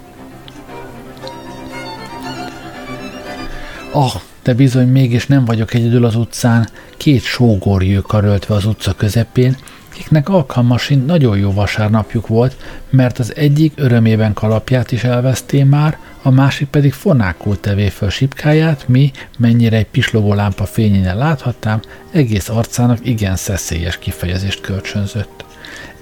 [3.92, 9.56] Ah, de bizony mégis nem vagyok egyedül az utcán, két sógorjő karöltve az utca közepén,
[9.90, 12.56] akiknek alkalmasint nagyon jó vasárnapjuk volt,
[12.90, 18.88] mert az egyik örömében kalapját is elveszté már, a másik pedig fonákul tevé föl sipkáját,
[18.88, 21.80] mi, mennyire egy pislogó lámpa fényénél láthattam,
[22.12, 25.44] egész arcának igen szeszélyes kifejezést kölcsönzött.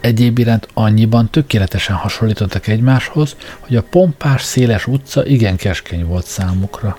[0.01, 6.99] Egyéb iránt annyiban tökéletesen hasonlítottak egymáshoz, hogy a pompás, széles utca igen keskeny volt számukra.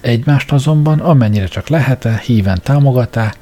[0.00, 3.34] Egymást azonban amennyire csak lehet híven támogatá,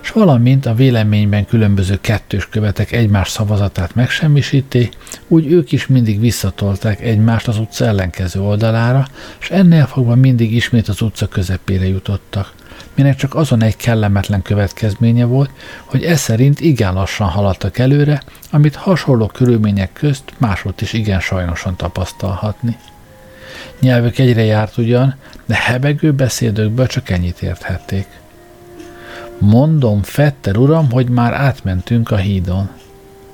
[0.00, 4.88] s valamint a véleményben különböző kettős követek egymás szavazatát megsemmisíti,
[5.28, 9.06] úgy ők is mindig visszatolták egymást az utca ellenkező oldalára,
[9.40, 12.52] és ennél fogva mindig ismét az utca közepére jutottak,
[12.94, 15.50] minek csak azon egy kellemetlen következménye volt,
[15.84, 21.76] hogy ez szerint igen lassan haladtak előre, amit hasonló körülmények közt máshogy is igen sajnosan
[21.76, 22.76] tapasztalhatni.
[23.80, 25.14] Nyelvük egyre járt ugyan,
[25.46, 28.06] de hebegő beszédökből csak ennyit érthették.
[29.38, 32.68] Mondom, Fetter uram, hogy már átmentünk a hídon.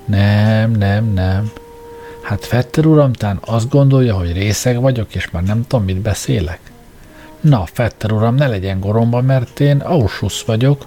[0.05, 1.51] Nem, nem, nem.
[2.23, 6.59] Hát Fetter uram tán azt gondolja, hogy részeg vagyok, és már nem tudom, mit beszélek.
[7.41, 10.85] Na, Fetter uram, ne legyen goromba, mert én Ausschuss vagyok.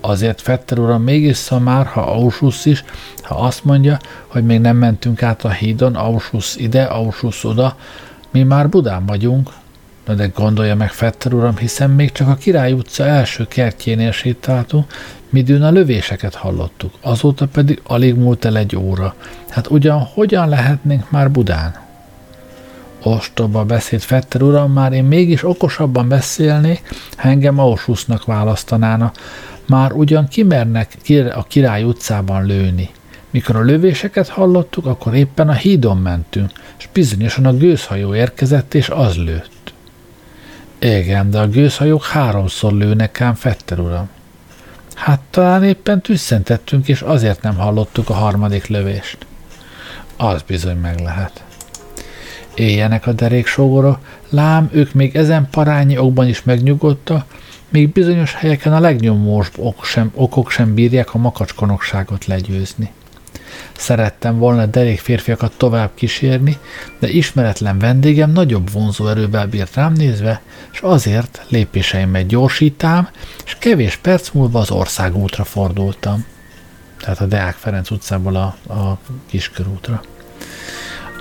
[0.00, 2.84] Azért Fetter uram mégis már, ha Ausschuss is,
[3.22, 7.76] ha azt mondja, hogy még nem mentünk át a hídon, Ausschuss ide, Ausschuss oda,
[8.30, 9.50] mi már Budán vagyunk,
[10.08, 14.92] Na de gondolja meg, Fetter uram, hiszen még csak a Király utca első kertjénél sétáltunk,
[15.28, 19.14] midőn a lövéseket hallottuk, azóta pedig alig múlt el egy óra.
[19.48, 21.74] Hát ugyan hogyan lehetnénk már Budán?
[23.02, 26.82] Ostoba beszéd Fetter uram, már én mégis okosabban beszélnék,
[27.16, 29.12] ha engem Auschwitznak választanána.
[29.66, 30.96] Már ugyan kimernek
[31.34, 32.90] a Király utcában lőni.
[33.30, 38.88] Mikor a lövéseket hallottuk, akkor éppen a hídon mentünk, és bizonyosan a gőzhajó érkezett, és
[38.88, 39.56] az lőtt.
[40.78, 44.08] Igen, de a gőzhajók háromszor lőnek ám Fetter uram.
[44.94, 49.26] Hát talán éppen tüsszentettünk, és azért nem hallottuk a harmadik lövést.
[50.16, 51.44] Az bizony meg lehet.
[52.54, 53.98] Éljenek a deréksógorok,
[54.28, 57.24] lám ők még ezen parányi okban is megnyugodta,
[57.68, 62.90] még bizonyos helyeken a legnyomós ok sem, okok sem bírják a makacskonokságot legyőzni.
[63.78, 66.58] Szerettem volna derék férfiakat tovább kísérni,
[66.98, 70.40] de ismeretlen vendégem nagyobb vonzó erővel bírt rám nézve,
[70.72, 73.08] és azért lépéseimet gyorsítám,
[73.44, 76.24] és kevés perc múlva az országútra fordultam.
[77.00, 80.00] Tehát a Deák Ferenc utcából a, a kiskörútra.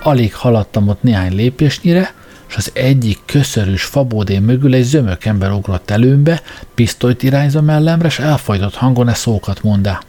[0.04, 2.14] Alig haladtam ott néhány lépésnyire,
[2.50, 6.42] és az egyik köszörűs fabódé mögül egy zömök ember ugrott előmbe,
[6.76, 10.02] pisztolyt irányzom mellemre, és elfajtott hangon e szókat mondá.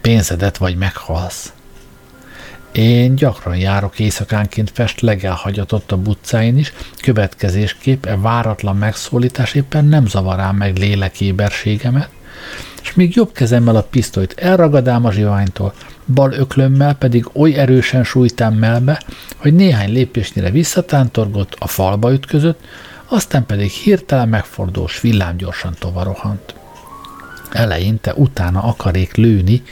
[0.00, 1.52] Pénzedet vagy meghalsz.
[2.72, 10.56] Én gyakran járok éjszakánként Pest legelhagyatottabb utcáin is, következésképp e váratlan megszólítás éppen nem zavarám
[10.56, 12.08] meg lélekéberségemet,
[12.82, 15.74] és még jobb kezemmel a pisztolyt elragadám a zsiványtól,
[16.06, 19.02] bal öklömmel pedig oly erősen sújtám melbe,
[19.36, 22.60] hogy néhány lépésnyire visszatántorgott, a falba ütközött,
[23.08, 26.54] aztán pedig hirtelen megfordul, s villámgyorsan tovarohant.
[27.50, 29.62] Eleinte utána akarék lőni,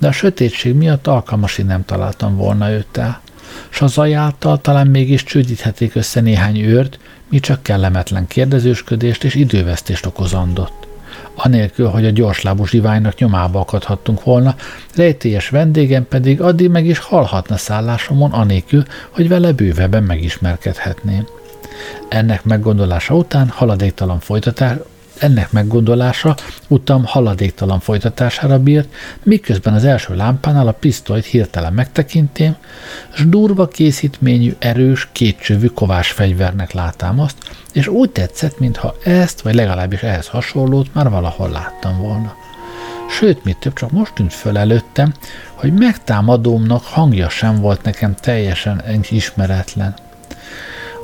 [0.00, 3.20] de a sötétség miatt alkalmasig nem találtam volna őt el,
[3.68, 6.98] s az ajáltal talán mégis csődíthetik össze néhány őrt,
[7.28, 10.88] mi csak kellemetlen kérdezősködést és idővesztést okozandott.
[11.34, 14.54] Anélkül, hogy a gyorslábú zsiványnak nyomába akadhattunk volna,
[14.94, 21.26] rejtélyes vendégem pedig addig meg is halhatna szállásomon, anélkül, hogy vele bővebben megismerkedhetném.
[22.08, 24.76] Ennek meggondolása után haladéktalan folytatás,
[25.20, 26.36] ennek meggondolása
[26.68, 32.56] utam haladéktalan folytatására bírt, miközben az első lámpánál a pisztolyt hirtelen megtekintém,
[33.14, 37.36] s durva készítményű, erős, kétcsövű kovás fegyvernek látám azt,
[37.72, 42.34] és úgy tetszett, mintha ezt, vagy legalábbis ehhez hasonlót már valahol láttam volna.
[43.08, 45.14] Sőt, mit több, csak most tűnt föl előttem,
[45.54, 49.94] hogy megtámadómnak hangja sem volt nekem teljesen ismeretlen–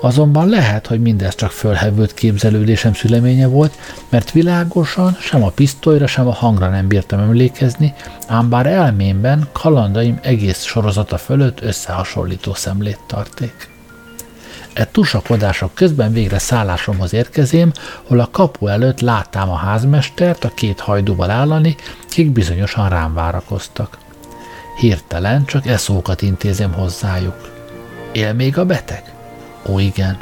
[0.07, 3.78] Azonban lehet, hogy mindez csak fölhevült képzelődésem szüleménye volt,
[4.09, 7.94] mert világosan sem a pisztolyra, sem a hangra nem bírtam emlékezni,
[8.26, 13.68] ám bár elmémben kalandaim egész sorozata fölött összehasonlító szemlét tarték.
[14.72, 20.80] E tusakodások közben végre szállásomhoz érkezém, hol a kapu előtt láttam a házmestert a két
[20.80, 21.76] hajdúval állani,
[22.09, 23.98] kik bizonyosan rám várakoztak.
[24.80, 27.50] Hirtelen csak eszókat intézem hozzájuk.
[28.12, 29.15] Él még a beteg?
[29.68, 30.16] Ó, igen.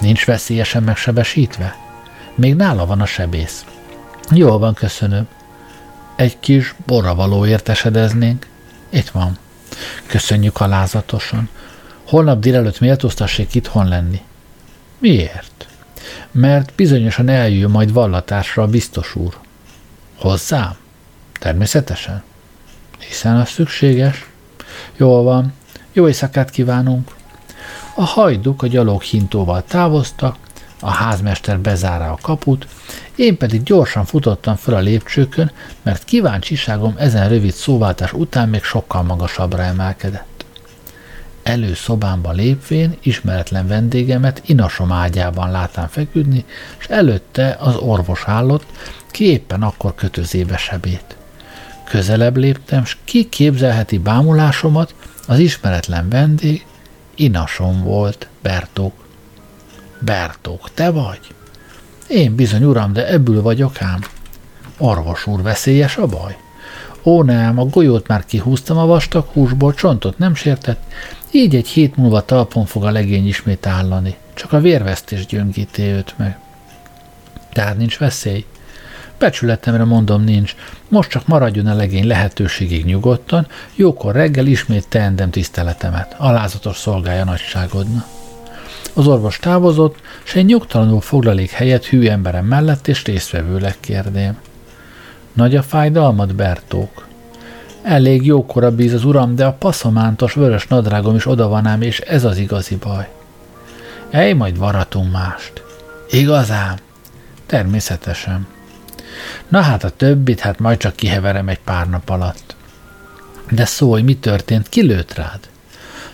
[0.00, 1.76] Nincs veszélyesen megsebesítve?
[2.34, 3.64] Még nála van a sebész.
[4.30, 5.28] Jól van, köszönöm.
[6.16, 8.46] Egy kis borravalóért esedeznénk?
[8.88, 9.38] Itt van.
[10.06, 11.48] Köszönjük alázatosan.
[12.04, 14.20] Holnap délelőtt méltóztassék itthon lenni.
[14.98, 15.66] Miért?
[16.30, 19.38] Mert bizonyosan eljön majd vallatásra a biztos úr.
[20.18, 20.76] Hozzám?
[21.38, 22.22] Természetesen.
[22.98, 24.26] Hiszen az szükséges.
[24.96, 25.52] Jól van.
[25.92, 27.10] Jó éjszakát kívánunk.
[27.96, 30.36] A hajduk a gyalog hintóval távoztak,
[30.80, 32.66] a házmester bezárta a kaput,
[33.14, 35.50] én pedig gyorsan futottam fel a lépcsőkön,
[35.82, 40.44] mert kíváncsiságom ezen rövid szóváltás után még sokkal magasabbra emelkedett.
[41.42, 46.44] Előszobámba lépvén ismeretlen vendégemet inasom ágyában látám feküdni,
[46.78, 48.66] és előtte az orvos állott,
[49.10, 51.16] ki éppen akkor kötözébe sebét.
[51.84, 54.94] Közelebb léptem, s ki képzelheti bámulásomat,
[55.26, 56.64] az ismeretlen vendég
[57.14, 58.92] Inasom volt, Bertók.
[59.98, 61.20] Bertók, te vagy?
[62.08, 64.00] Én bizony, uram, de ebből vagyok ám.
[64.78, 66.36] Orvos úr, veszélyes a baj?
[67.02, 70.82] Ó nem, a golyót már kihúztam a vastag húsból, csontot nem sértett,
[71.30, 74.16] így egy hét múlva talpon fog a legény ismét állani.
[74.34, 76.38] Csak a vérvesztés gyöngíti őt meg.
[77.52, 78.44] Tehát nincs veszély?
[79.18, 80.54] Becsületemre mondom nincs,
[80.88, 88.04] most csak maradjon a legény lehetőségig nyugodtan, jókor reggel ismét teendem tiszteletemet, alázatos szolgálja nagyságodna.
[88.92, 94.36] Az orvos távozott, s egy nyugtalanul foglalék helyet hű emberem mellett és résztvevőleg kérdém.
[95.32, 97.06] Nagy a fájdalmat, Bertók?
[97.82, 102.00] Elég jókora bíz az uram, de a paszomántos vörös nadrágom is oda van ám, és
[102.00, 103.08] ez az igazi baj.
[104.10, 105.62] Ej, majd varatunk mást.
[106.10, 106.78] Igazán?
[107.46, 108.53] Természetesen.
[109.48, 112.56] Na hát a többit, hát majd csak kiheverem egy pár nap alatt.
[113.50, 115.40] De szólj, mi történt, ki lőtt rád?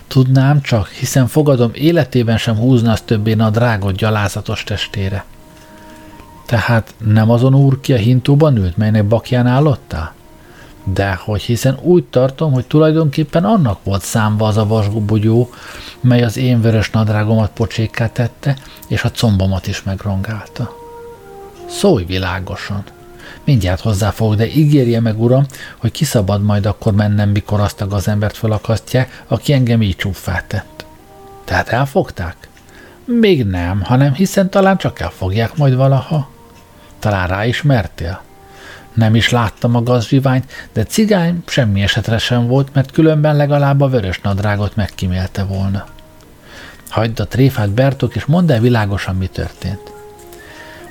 [0.07, 5.25] Tudnám csak, hiszen fogadom életében sem húzna az többé a drágot gyalázatos testére.
[6.45, 10.13] Tehát nem azon úr ki a hintóban ült, melynek bakján állottál?
[10.83, 15.49] De hogy hiszen úgy tartom, hogy tulajdonképpen annak volt számva az a vasbugyó,
[16.01, 18.55] mely az én vörös nadrágomat pocsékká tette,
[18.87, 20.80] és a combomat is megrongálta.
[21.71, 22.83] Szólj világosan!
[23.43, 25.45] Mindjárt hozzáfogok, de ígérje meg, uram,
[25.77, 30.85] hogy kiszabad majd akkor mennem, mikor azt a gazembert felakasztják, aki engem így csúfát tett.
[31.43, 32.35] Tehát elfogták?
[33.05, 36.29] Még nem, hanem hiszen talán csak elfogják majd valaha.
[36.99, 38.21] Talán ráismertél?
[38.93, 43.89] Nem is láttam a gazzsiványt, de cigány semmi esetre sem volt, mert különben legalább a
[43.89, 45.85] vörös nadrágot megkímélte volna.
[46.89, 49.90] Hagyd a tréfát, Bertok, és mondd el világosan, mi történt.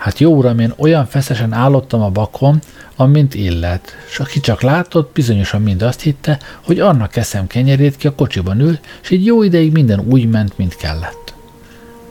[0.01, 2.59] Hát jó uram, én olyan feszesen állottam a bakon,
[2.97, 8.07] amint illet, és aki csak látott, bizonyosan mind azt hitte, hogy annak eszem kenyerét ki
[8.07, 11.35] a kocsiban ül, és így jó ideig minden úgy ment, mint kellett.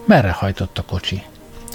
[0.05, 1.23] Merre hajtott a kocsi?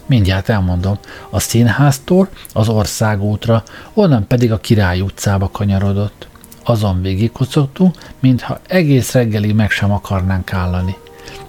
[0.07, 0.99] Mindjárt elmondom,
[1.31, 3.63] a színháztól az országútra,
[3.95, 6.27] onnan pedig a Király utcába kanyarodott.
[6.65, 10.97] Azon végigkocogtunk, mintha egész reggelig meg sem akarnánk állani.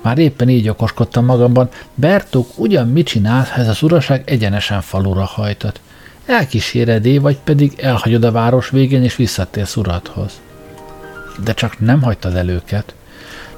[0.02, 5.24] Már éppen így okoskodtam magamban, Bertók ugyan mit csinál, ha ez az uraság egyenesen falura
[5.24, 5.80] hajtott.
[6.26, 10.32] elkíséredé, vagy pedig elhagyod a város végén és visszatérsz uradhoz.
[11.44, 12.94] De csak nem hagytad el őket.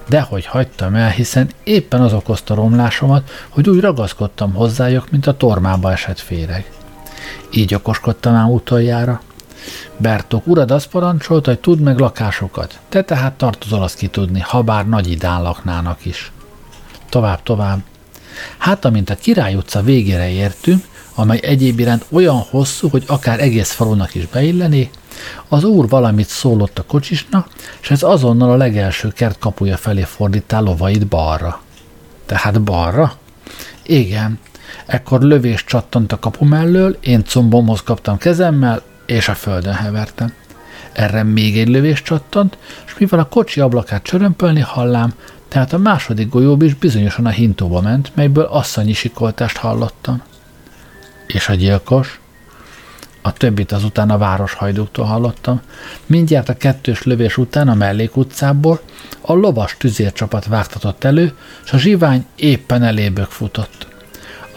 [0.10, 5.92] Dehogy hagytam el, hiszen éppen az okozta romlásomat, hogy úgy ragaszkodtam hozzájuk, mint a tormába
[5.92, 6.72] esett féreg.
[7.52, 9.22] Így okoskodtam ám utoljára.
[9.98, 12.80] Bertok, urad azt parancsolt, hogy tudd meg lakásokat.
[12.90, 16.32] Te tehát tartozol azt ki tudni, ha bár nagy idán laknának is.
[17.10, 17.80] Tovább, tovább.
[18.58, 20.84] Hát, amint a Király utca végére értünk,
[21.16, 24.90] amely egyéb iránt olyan hosszú, hogy akár egész falunak is beilleni,
[25.48, 27.48] az úr valamit szólott a kocsisnak,
[27.82, 31.62] és ez azonnal a legelső kert kapuja felé fordítál lovait balra.
[32.26, 33.14] Tehát balra?
[33.84, 34.40] Igen.
[34.86, 40.34] Ekkor lövés csattant a kapu mellől, én combomhoz kaptam kezemmel, és a földön hevertem.
[40.92, 45.14] Erre még egy lövés csattant, és mivel a kocsi ablakát csörömpölni hallám,
[45.48, 50.22] tehát a második golyób is bizonyosan a hintóba ment, melyből asszonyi sikoltást hallottam.
[51.28, 52.20] És a gyilkos?
[53.22, 55.62] A többit azután a városhajduktól hallottam.
[56.06, 58.82] Mindjárt a kettős lövés után a mellékutcából
[59.22, 61.34] a lovas tüzércsapat vágtatott elő,
[61.66, 63.88] és a zsivány éppen elébök futott.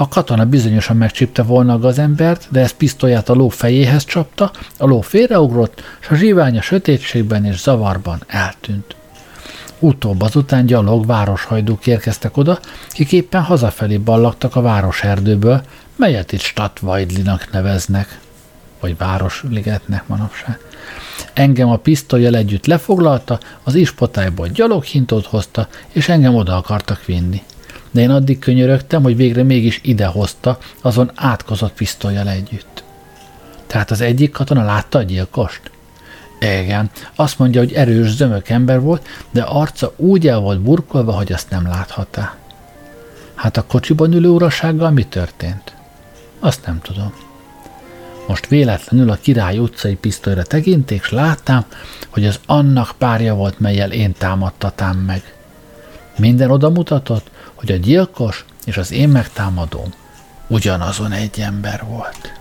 [0.01, 4.87] A katona bizonyosan megcsípte volna a gazembert, de ez pisztolyát a ló fejéhez csapta, a
[4.87, 8.95] ló félreugrott, és a zsivány a sötétségben és zavarban eltűnt.
[9.79, 15.63] Utóbb azután gyalog városhajdúk érkeztek oda, kik éppen hazafelé ballagtak a városerdőből,
[15.97, 18.19] melyet itt Stadtweidlinak neveznek,
[18.81, 20.59] vagy Városligetnek manapság.
[21.33, 27.43] Engem a pisztolyjal együtt lefoglalta, az ispotályból gyaloghintót hozta, és engem oda akartak vinni.
[27.91, 32.85] De én addig könyörögtem, hogy végre mégis ide hozta, azon átkozott pisztolyjal együtt.
[33.67, 35.61] Tehát az egyik katona látta a gyilkost?
[36.41, 41.33] Igen, azt mondja, hogy erős, zömök ember volt, de arca úgy el volt burkolva, hogy
[41.33, 42.35] azt nem láthatta.
[43.35, 45.75] Hát a kocsiban ülő urasággal mi történt?
[46.39, 47.13] Azt nem tudom.
[48.27, 51.65] Most véletlenül a Király utcai pisztolyra tekinték, és láttam,
[52.09, 55.35] hogy az annak párja volt, melyel én támadtatám meg.
[56.19, 57.31] Minden oda mutatott,
[57.61, 59.93] hogy a gyilkos és az én megtámadóm
[60.47, 62.40] ugyanazon egy ember volt.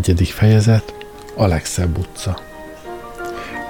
[0.00, 0.28] 11.
[0.28, 0.94] fejezet
[1.36, 2.38] A legszebb utca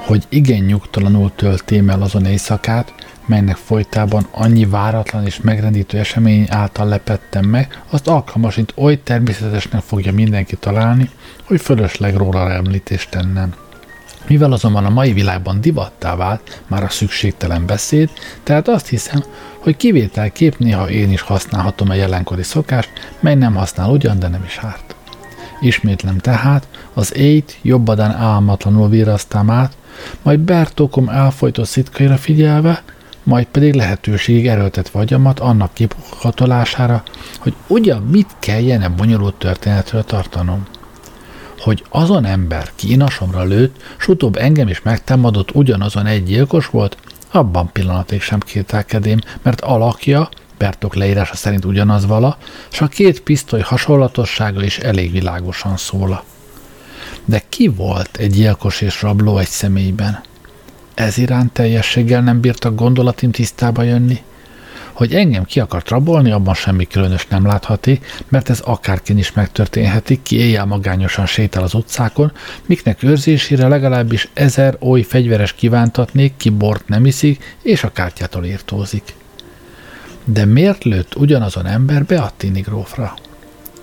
[0.07, 2.95] Hogy igen nyugtalanul töltém el azon éjszakát,
[3.27, 10.13] melynek folytában annyi váratlan és megrendítő esemény által lepettem meg, azt alkalmasint oly természetesnek fogja
[10.13, 11.11] mindenki találni,
[11.45, 13.55] hogy fölösleg róla említést tennem.
[14.27, 18.11] Mivel azonban a mai világban divattá vált már a szükségtelen beszéd,
[18.43, 19.25] tehát azt hiszem,
[19.59, 24.45] hogy kivételkép néha én is használhatom a jelenkori szokást, mely nem használ ugyan, de nem
[24.45, 24.95] is árt.
[25.61, 29.77] Ismétlem tehát, az éjt jobbadán álmatlanul virasztám át,
[30.23, 32.83] majd Bertókom elfolytott szitkaira figyelve,
[33.23, 37.03] majd pedig lehetőségig erőltetve agyamat annak kipukatolására,
[37.39, 40.67] hogy ugyan mit kelljen e bonyolult történetről tartanom.
[41.59, 46.97] Hogy azon ember ki inasomra lőtt, s utóbb engem is megtámadott ugyanazon egy gyilkos volt,
[47.31, 50.29] abban pillanatig sem kételkedém, mert alakja,
[50.59, 52.39] Bertok leírása szerint ugyanaz vala,
[52.73, 56.25] és a két pisztoly hasonlatossága is elég világosan szóla.
[57.25, 60.23] De ki volt egy gyilkos és rabló egy személyben?
[60.95, 64.23] Ez iránt teljességgel nem bírtak gondolatim tisztába jönni?
[64.93, 70.23] Hogy engem ki akart rabolni, abban semmi különös nem láthati, mert ez akárkin is megtörténhetik,
[70.23, 72.33] ki éjjel magányosan sétál az utcákon,
[72.67, 79.15] miknek őrzésére legalábbis ezer oly fegyveres kívántatnék, ki bort nem iszik, és a kártyától írtózik.
[80.25, 83.15] De miért lőtt ugyanazon ember Beattini grófra?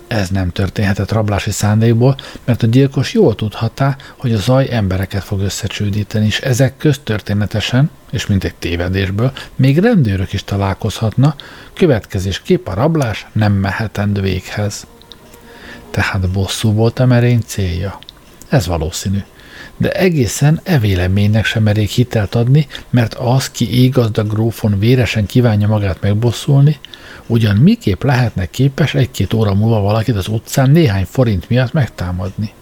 [0.06, 5.40] Ez nem történhetett rablási szándékból, mert a gyilkos jól tudhatta, hogy a zaj embereket fog
[5.40, 11.34] összecsődíteni, és ezek köztörténetesen, és mint egy tévedésből, még rendőrök is találkozhatna,
[11.72, 14.86] következésképp a rablás nem mehetend véghez.
[15.90, 17.98] Tehát bosszú volt a merény célja.
[18.48, 19.18] Ez valószínű.
[19.82, 25.68] De egészen e véleménynek sem merék hitelt adni, mert az, ki égazda grófon véresen kívánja
[25.68, 26.78] magát megbosszulni,
[27.26, 32.52] ugyan miképp lehetne képes egy-két óra múlva valakit az utcán néhány forint miatt megtámadni.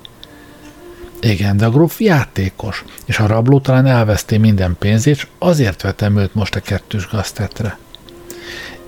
[1.21, 6.19] Igen, de a gróf játékos, és a rabló talán elveszté minden pénzét, és azért vetem
[6.19, 7.79] őt most a kettős gaztetre.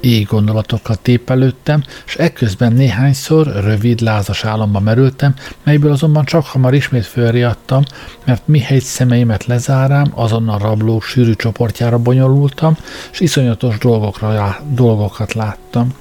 [0.04, 7.06] Így gondolatokkal tépelődtem, és ekközben néhányszor rövid, lázas álomba merültem, melyből azonban csak hamar ismét
[7.06, 7.82] fölriadtam,
[8.24, 12.76] mert mihegy szemeimet lezárám, azonnal rablók sűrű csoportjára bonyolultam,
[13.12, 15.94] és iszonyatos dolgokra, dolgokat láttam.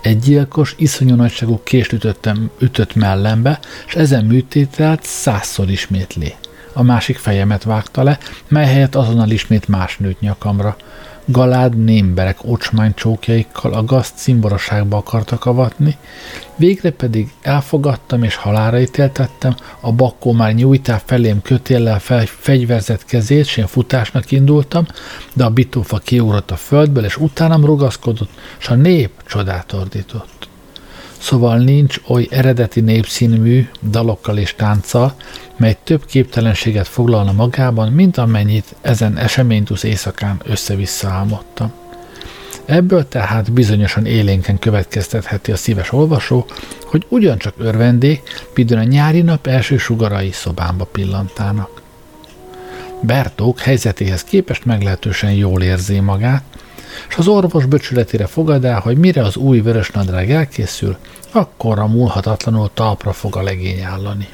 [0.00, 6.34] Egy gyilkos, iszonyú nagyságú kést ütöttem, ütött mellembe, és ezen műtételt százszor ismétli.
[6.72, 10.76] A másik fejemet vágta le, mely helyett azonnal ismét más nőtt nyakamra.
[11.26, 15.96] Galád némberek ocsmány csókjaikkal a gazt cimboraságba akartak avatni,
[16.56, 23.38] végre pedig elfogadtam és halára ítéltettem, a bakkó már nyújtá felém kötéllel fel, fegyverzett kezét,
[23.38, 24.86] és én futásnak indultam,
[25.32, 30.43] de a bitófa kiugrott a földből, és utánam rugaszkodott, és a nép csodát ordított.
[31.24, 35.14] Szóval nincs oly eredeti népszínmű dalokkal és tánccal,
[35.56, 41.72] mely több képtelenséget foglalna magában, mint amennyit ezen eseménytusz éjszakán össze-vissza álmodtam.
[42.64, 46.46] Ebből tehát bizonyosan élénken következtetheti a szíves olvasó,
[46.84, 48.22] hogy ugyancsak örvendék,
[48.54, 51.82] midőn a nyári nap első sugarai szobámba pillantának.
[53.00, 56.42] Bertók helyzetéhez képest meglehetősen jól érzi magát,
[57.08, 60.96] és az orvos böcsületére fogad hogy mire az új vörös nadrág elkészül,
[61.34, 64.28] akkorra múlhatatlanul talpra fog a legény állani.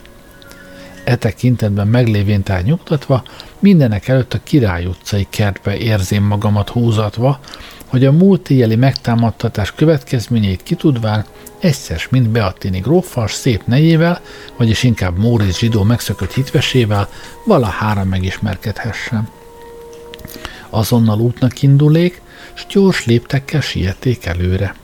[1.05, 3.22] E tekintetben meglévén tehát nyugtatva,
[3.59, 7.40] mindenek előtt a Király utcai kertbe érzém magamat húzatva,
[7.86, 11.24] hogy a múlt éjjeli megtámadtatás következményeit kitudván
[11.59, 14.20] egyszer, mint Beattini grófas szép nejével,
[14.57, 17.09] vagyis inkább Móricz zsidó megszökött hitvesével
[17.44, 19.28] valahára megismerkedhessem.
[20.70, 22.20] Azonnal útnak indulék,
[22.55, 24.74] s gyors léptekkel sieték előre.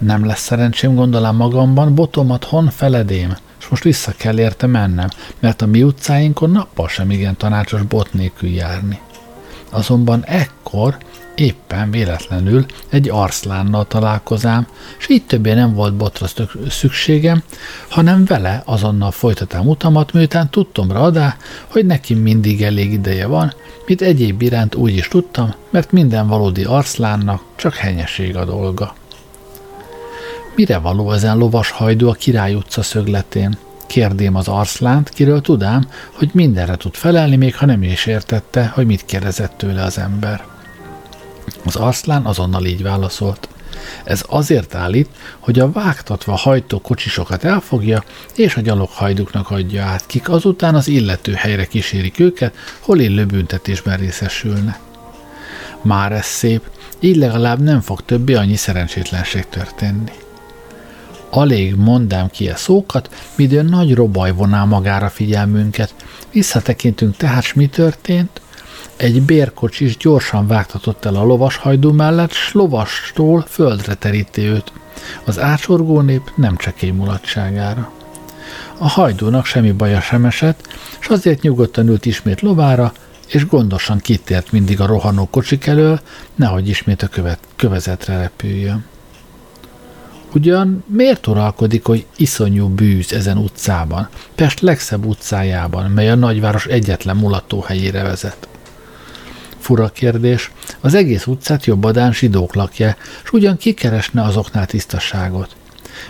[0.00, 5.08] Nem lesz szerencsém gondolám magamban, botomat hon feledém, és most vissza kell érte mennem,
[5.40, 9.00] mert a mi utcáinkon nappal sem igen tanácsos bot nélkül járni.
[9.70, 10.96] Azonban ekkor
[11.34, 14.66] éppen véletlenül egy arszlánnal találkozám,
[14.98, 16.26] és így többé nem volt botra
[16.68, 17.42] szükségem,
[17.88, 21.36] hanem vele azonnal folytatám utamat, miután tudtomra adá,
[21.66, 23.52] hogy neki mindig elég ideje van,
[23.86, 28.94] mit egyéb iránt úgy is tudtam, mert minden valódi arszlánnak csak henyeség a dolga.
[30.60, 33.58] Mire való ezen lovas hajdú a Király utca szögletén?
[33.86, 38.86] Kérdém az arszlánt, kiről tudám, hogy mindenre tud felelni, még ha nem is értette, hogy
[38.86, 40.44] mit kérdezett tőle az ember.
[41.64, 43.48] Az arszlán azonnal így válaszolt.
[44.04, 45.08] Ez azért állít,
[45.38, 48.04] hogy a vágtatva hajtó kocsisokat elfogja,
[48.34, 53.98] és a gyaloghajduknak adja át, kik azután az illető helyre kísérik őket, hol illő büntetésben
[53.98, 54.78] részesülne.
[55.82, 56.62] Már ez szép,
[56.98, 60.12] így legalább nem fog többé annyi szerencsétlenség történni.
[61.30, 65.94] Alig mondám ki a szókat, midőn nagy robaj voná magára figyelmünket.
[66.32, 68.40] Visszatekintünk tehát, mi történt?
[68.96, 74.72] Egy bérkocsis gyorsan vágtatott el a lovashajdú mellett, s lovastól földre teríti őt.
[75.24, 77.92] Az ácsorgó nép nem csekély mulatságára.
[78.78, 80.66] A hajdúnak semmi baja sem esett,
[80.98, 82.92] s azért nyugodtan ült ismét lovára,
[83.26, 86.00] és gondosan kitért mindig a rohanó kocsik elől,
[86.34, 88.84] nehogy ismét a követ, kövezetre repüljön.
[90.34, 97.16] Ugyan miért uralkodik, hogy iszonyú bűz ezen utcában, Pest legszebb utcájában, mely a nagyváros egyetlen
[97.16, 98.48] mulatóhelyére vezet?
[99.58, 100.50] Fura kérdés,
[100.80, 105.56] az egész utcát jobbadán zsidók lakja, és ugyan kikeresne azoknál tisztaságot.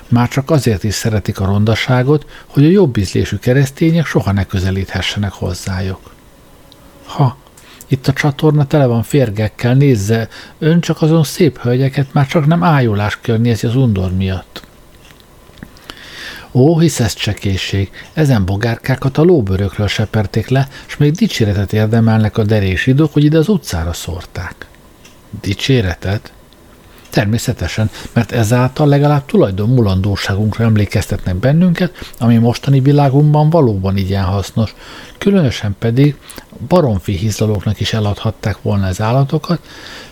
[0.09, 5.33] Már csak azért is szeretik a rondaságot, hogy a jobb ízlésű keresztények soha ne közelíthessenek
[5.33, 6.11] hozzájuk.
[7.05, 7.37] Ha,
[7.91, 10.29] itt a csatorna tele van férgekkel, nézze,
[10.59, 14.63] ön csak azon szép hölgyeket már csak nem ájulás környezi az undor miatt.
[16.53, 22.45] Ó, hisz ez csekészség, ezen bogárkákat a lóbörökről seperték le, és még dicséretet érdemelnek a
[22.45, 24.67] derésidók, hogy ide az utcára szórták.
[25.41, 26.33] Dicséretet?
[27.11, 34.75] Természetesen, mert ezáltal legalább tulajdon mulandóságunkra emlékeztetnek bennünket, ami mostani világunkban valóban igen hasznos.
[35.19, 36.17] Különösen pedig
[36.69, 39.61] baromfi hízlalóknak is eladhatták volna az állatokat,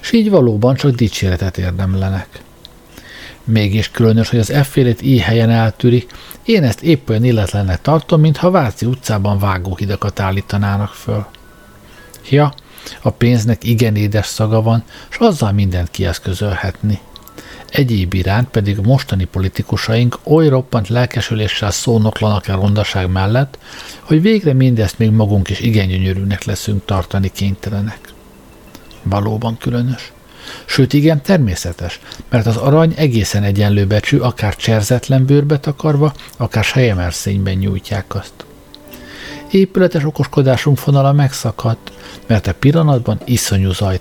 [0.01, 2.29] és így valóban csak dicséretet érdemlenek.
[3.45, 6.11] Mégis különös, hogy az effélét így helyen eltűrik,
[6.45, 11.27] én ezt épp olyan illetlennek tartom, mintha Váci utcában vágóhidakat állítanának föl.
[12.31, 12.53] Ja,
[13.03, 16.99] a pénznek igen édes szaga van, és azzal mindent kieszközölhetni.
[17.71, 23.59] egyéb iránt pedig a mostani politikusaink oly roppant lelkesüléssel szónoklanak el rondaság mellett,
[24.01, 27.99] hogy végre mindezt még magunk is igen gyönyörűnek leszünk tartani kénytelenek.
[29.03, 30.13] Valóban különös.
[30.65, 37.55] Sőt, igen, természetes, mert az arany egészen egyenlő becsű, akár cserzetlen bőrbe takarva, akár sejemerszényben
[37.55, 38.48] nyújtják azt.
[39.51, 41.93] Épületes okoskodásunk fonala megszakadt,
[42.27, 44.01] mert a pillanatban iszonyú zaj.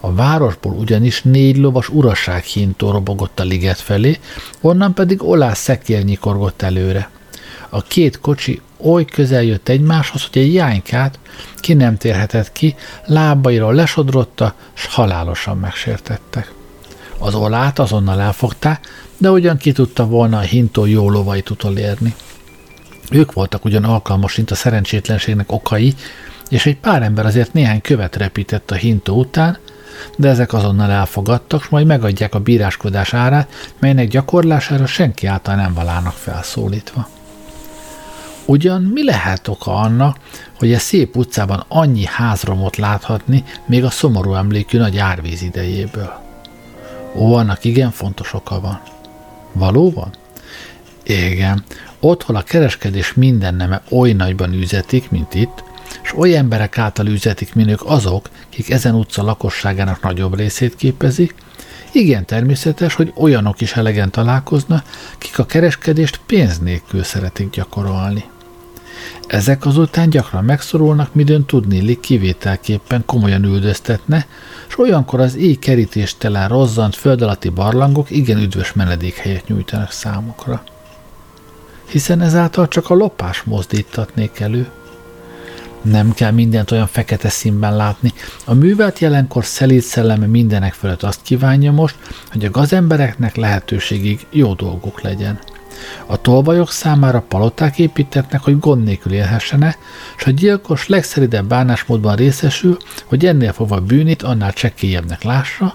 [0.00, 4.18] A városból ugyanis négy lovas uraság hintó robogott a liget felé,
[4.60, 7.10] onnan pedig olás szekér nyikorgott előre.
[7.68, 11.18] A két kocsi oly közel jött egymáshoz, hogy egy jánykát
[11.56, 12.74] ki nem térhetett ki,
[13.06, 16.52] lábairól lesodrotta, s halálosan megsértettek.
[17.18, 18.86] Az olát azonnal elfogták,
[19.18, 22.14] de ugyan ki tudta volna a hintó jó lovait utolérni.
[23.12, 25.94] Ők voltak ugyan alkalmasint a szerencsétlenségnek okai,
[26.48, 29.58] és egy pár ember azért néhány követ repített a hintó után,
[30.16, 36.12] de ezek azonnal elfogadtak, majd megadják a bíráskodás árát, melynek gyakorlására senki által nem valának
[36.12, 37.08] felszólítva.
[38.44, 40.16] Ugyan mi lehet oka annak,
[40.58, 46.20] hogy a szép utcában annyi házromot láthatni, még a szomorú emlékű nagy árvíz idejéből?
[47.16, 48.80] Ó, annak igen fontos oka van.
[49.52, 50.10] Valóban?
[51.04, 51.64] Igen,
[52.04, 55.64] otthon a kereskedés minden neme oly nagyban üzetik, mint itt,
[56.02, 61.34] és oly emberek által üzetik, mint ők azok, kik ezen utca lakosságának nagyobb részét képezik,
[61.92, 64.82] igen természetes, hogy olyanok is elegen találkozna,
[65.18, 68.24] kik a kereskedést pénz nélkül szeretik gyakorolni.
[69.26, 74.26] Ezek azután gyakran megszorulnak, midőn tudni kivételképpen komolyan üldöztetne,
[74.68, 80.62] és olyankor az éj kerítéstelen rozzant föld alatti barlangok igen üdvös menedékhelyet nyújtanak számukra.
[81.92, 84.68] Hiszen ezáltal csak a lopás mozdítatnék elő.
[85.82, 88.12] Nem kell mindent olyan fekete színben látni.
[88.44, 91.96] A művelt jelenkor szelíd szelleme mindenek fölött azt kívánja most,
[92.30, 95.38] hogy a gazembereknek lehetőségig jó dolguk legyen.
[96.06, 99.76] A tolvajok számára paloták építetnek, hogy gond nélkül élhessene,
[100.16, 105.74] és a gyilkos legszeridebb bánásmódban részesül, hogy ennél fogva bűnét annál csekélyebbnek lássa,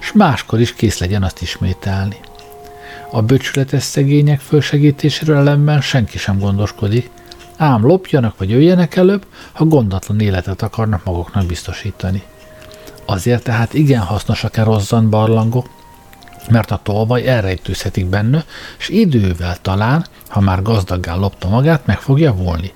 [0.00, 2.16] és máskor is kész legyen azt ismételni.
[3.10, 7.10] A böcsületes szegények fölsegítéséről ellenben senki sem gondoskodik,
[7.56, 12.22] ám lopjanak vagy jöjjenek előbb, ha gondatlan életet akarnak maguknak biztosítani.
[13.04, 15.68] Azért tehát igen hasznosak-e rozzant barlangok,
[16.50, 18.44] mert a tolvaj elrejtőzhetik benne,
[18.78, 22.72] és idővel talán, ha már gazdaggá lopta magát, meg fog javulni.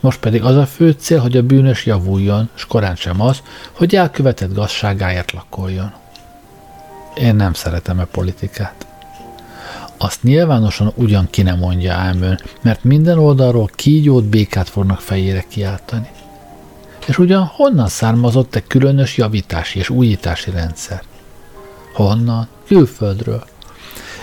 [0.00, 3.94] Most pedig az a fő cél, hogy a bűnös javuljon, és korán sem az, hogy
[3.94, 5.92] elkövetett gazságáért lakoljon.
[7.14, 8.86] Én nem szeretem a politikát.
[10.02, 15.44] Azt nyilvánosan ugyan ki nem mondja ám ön, mert minden oldalról kígyót békát fognak fejére
[15.48, 16.08] kiáltani.
[17.06, 21.02] És ugyan honnan származott egy különös javítási és újítási rendszer?
[21.94, 22.48] Honnan?
[22.66, 23.44] Külföldről.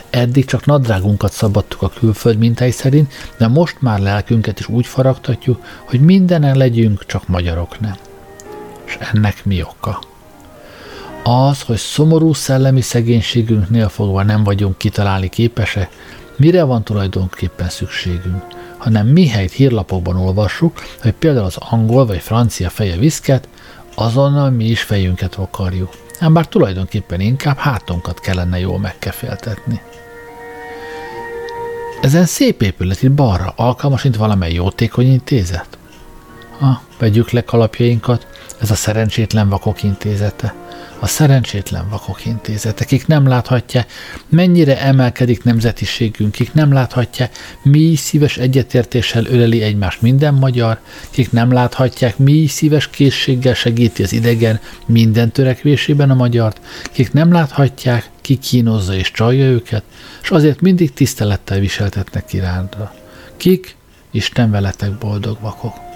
[0.10, 5.64] Eddig csak nadrágunkat szabadtuk a külföld mintái szerint, de most már lelkünket is úgy faragtatjuk,
[5.86, 7.96] hogy mindenen legyünk, csak magyarok nem.
[8.86, 10.09] És ennek mi oka?
[11.24, 15.90] Az, hogy szomorú szellemi szegénységünknél fogva nem vagyunk kitalálni képesek,
[16.36, 18.44] mire van tulajdonképpen szükségünk,
[18.78, 23.48] hanem mihelyt hírlapokban olvassuk, hogy például az angol vagy francia feje viszket,
[23.96, 25.90] azonnal mi is fejünket akarjuk
[26.20, 29.82] ám bár tulajdonképpen inkább hátunkat kellene jól megkeféltetni.
[32.02, 35.78] Ezen szép épület itt balra alkalmasint valamely jótékony intézet?
[36.60, 38.28] Ha, vegyük le kalapjainkat,
[38.62, 40.54] ez a szerencsétlen vakok intézete
[41.00, 43.86] a szerencsétlen vakok intézete, kik nem láthatja,
[44.30, 47.30] mennyire emelkedik nemzetiségünk, kik nem láthatja,
[47.62, 54.14] mi szíves egyetértéssel öleli egymást minden magyar, kik nem láthatják, mi szíves készséggel segíti az
[54.14, 56.62] idegen minden törekvésében a magyart,
[56.92, 59.84] kik nem láthatják, ki kínozza és csalja őket,
[60.22, 62.94] és azért mindig tisztelettel viseltetnek iránta.
[63.38, 63.78] Kik?
[64.12, 65.89] Isten veletek boldog vakok.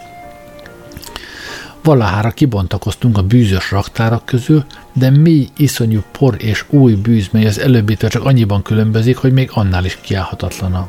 [1.84, 7.60] Valahára kibontakoztunk a bűzös raktárak közül, de mi iszonyú por és új bűz, mely az
[7.60, 10.88] előbbitől csak annyiban különbözik, hogy még annál is kiállhatatlanabb.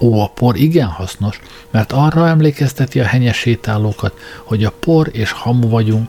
[0.00, 4.14] Ó, a por igen hasznos, mert arra emlékezteti a henyes sétálókat,
[4.44, 6.08] hogy a por és hamu vagyunk,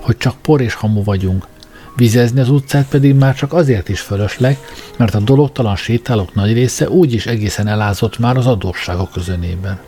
[0.00, 1.46] hogy csak por és hamu vagyunk.
[1.96, 4.58] Vizezni az utcát pedig már csak azért is fölösleg,
[4.96, 9.80] mert a dologtalan sétálók nagy része úgyis egészen elázott már az adósságok közönében.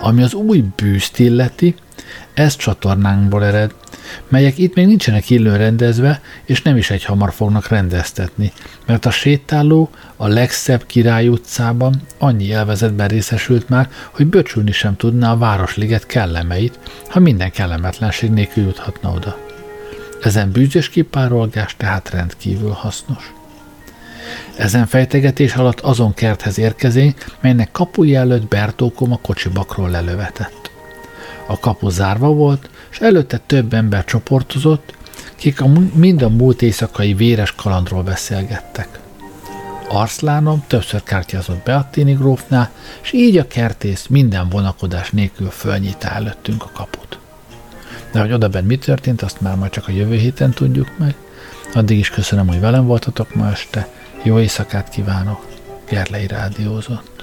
[0.00, 1.74] Ami az új bűzt illeti,
[2.38, 3.74] ez csatornánkból ered,
[4.28, 8.52] melyek itt még nincsenek illőn rendezve, és nem is egy hamar fognak rendeztetni,
[8.86, 15.32] mert a sétáló a legszebb király utcában annyi elvezetben részesült már, hogy böcsülni sem tudná
[15.32, 16.78] a Városliget kellemeit,
[17.08, 19.36] ha minden kellemetlenség nélkül juthatna oda.
[20.22, 23.32] Ezen bűzös kipárolgás tehát rendkívül hasznos.
[24.56, 30.77] Ezen fejtegetés alatt azon kerthez érkezénk, melynek kapuja előtt Bertókom a kocsibakról lelövetett.
[31.50, 34.96] A kapu zárva volt, és előtte több ember csoportozott,
[35.36, 38.98] kik a, mind a múlt éjszakai véres kalandról beszélgettek.
[39.88, 42.70] Arszlánom többször kártyázott Beattini grófnál,
[43.02, 47.18] és így a kertész minden vonakodás nélkül fölnyitá előttünk a kaput.
[48.12, 51.14] De hogy odaben mi történt, azt már majd csak a jövő héten tudjuk meg.
[51.74, 53.88] Addig is köszönöm, hogy velem voltatok ma este.
[54.22, 55.46] Jó éjszakát kívánok.
[55.88, 57.17] Gerlei Rádiózott.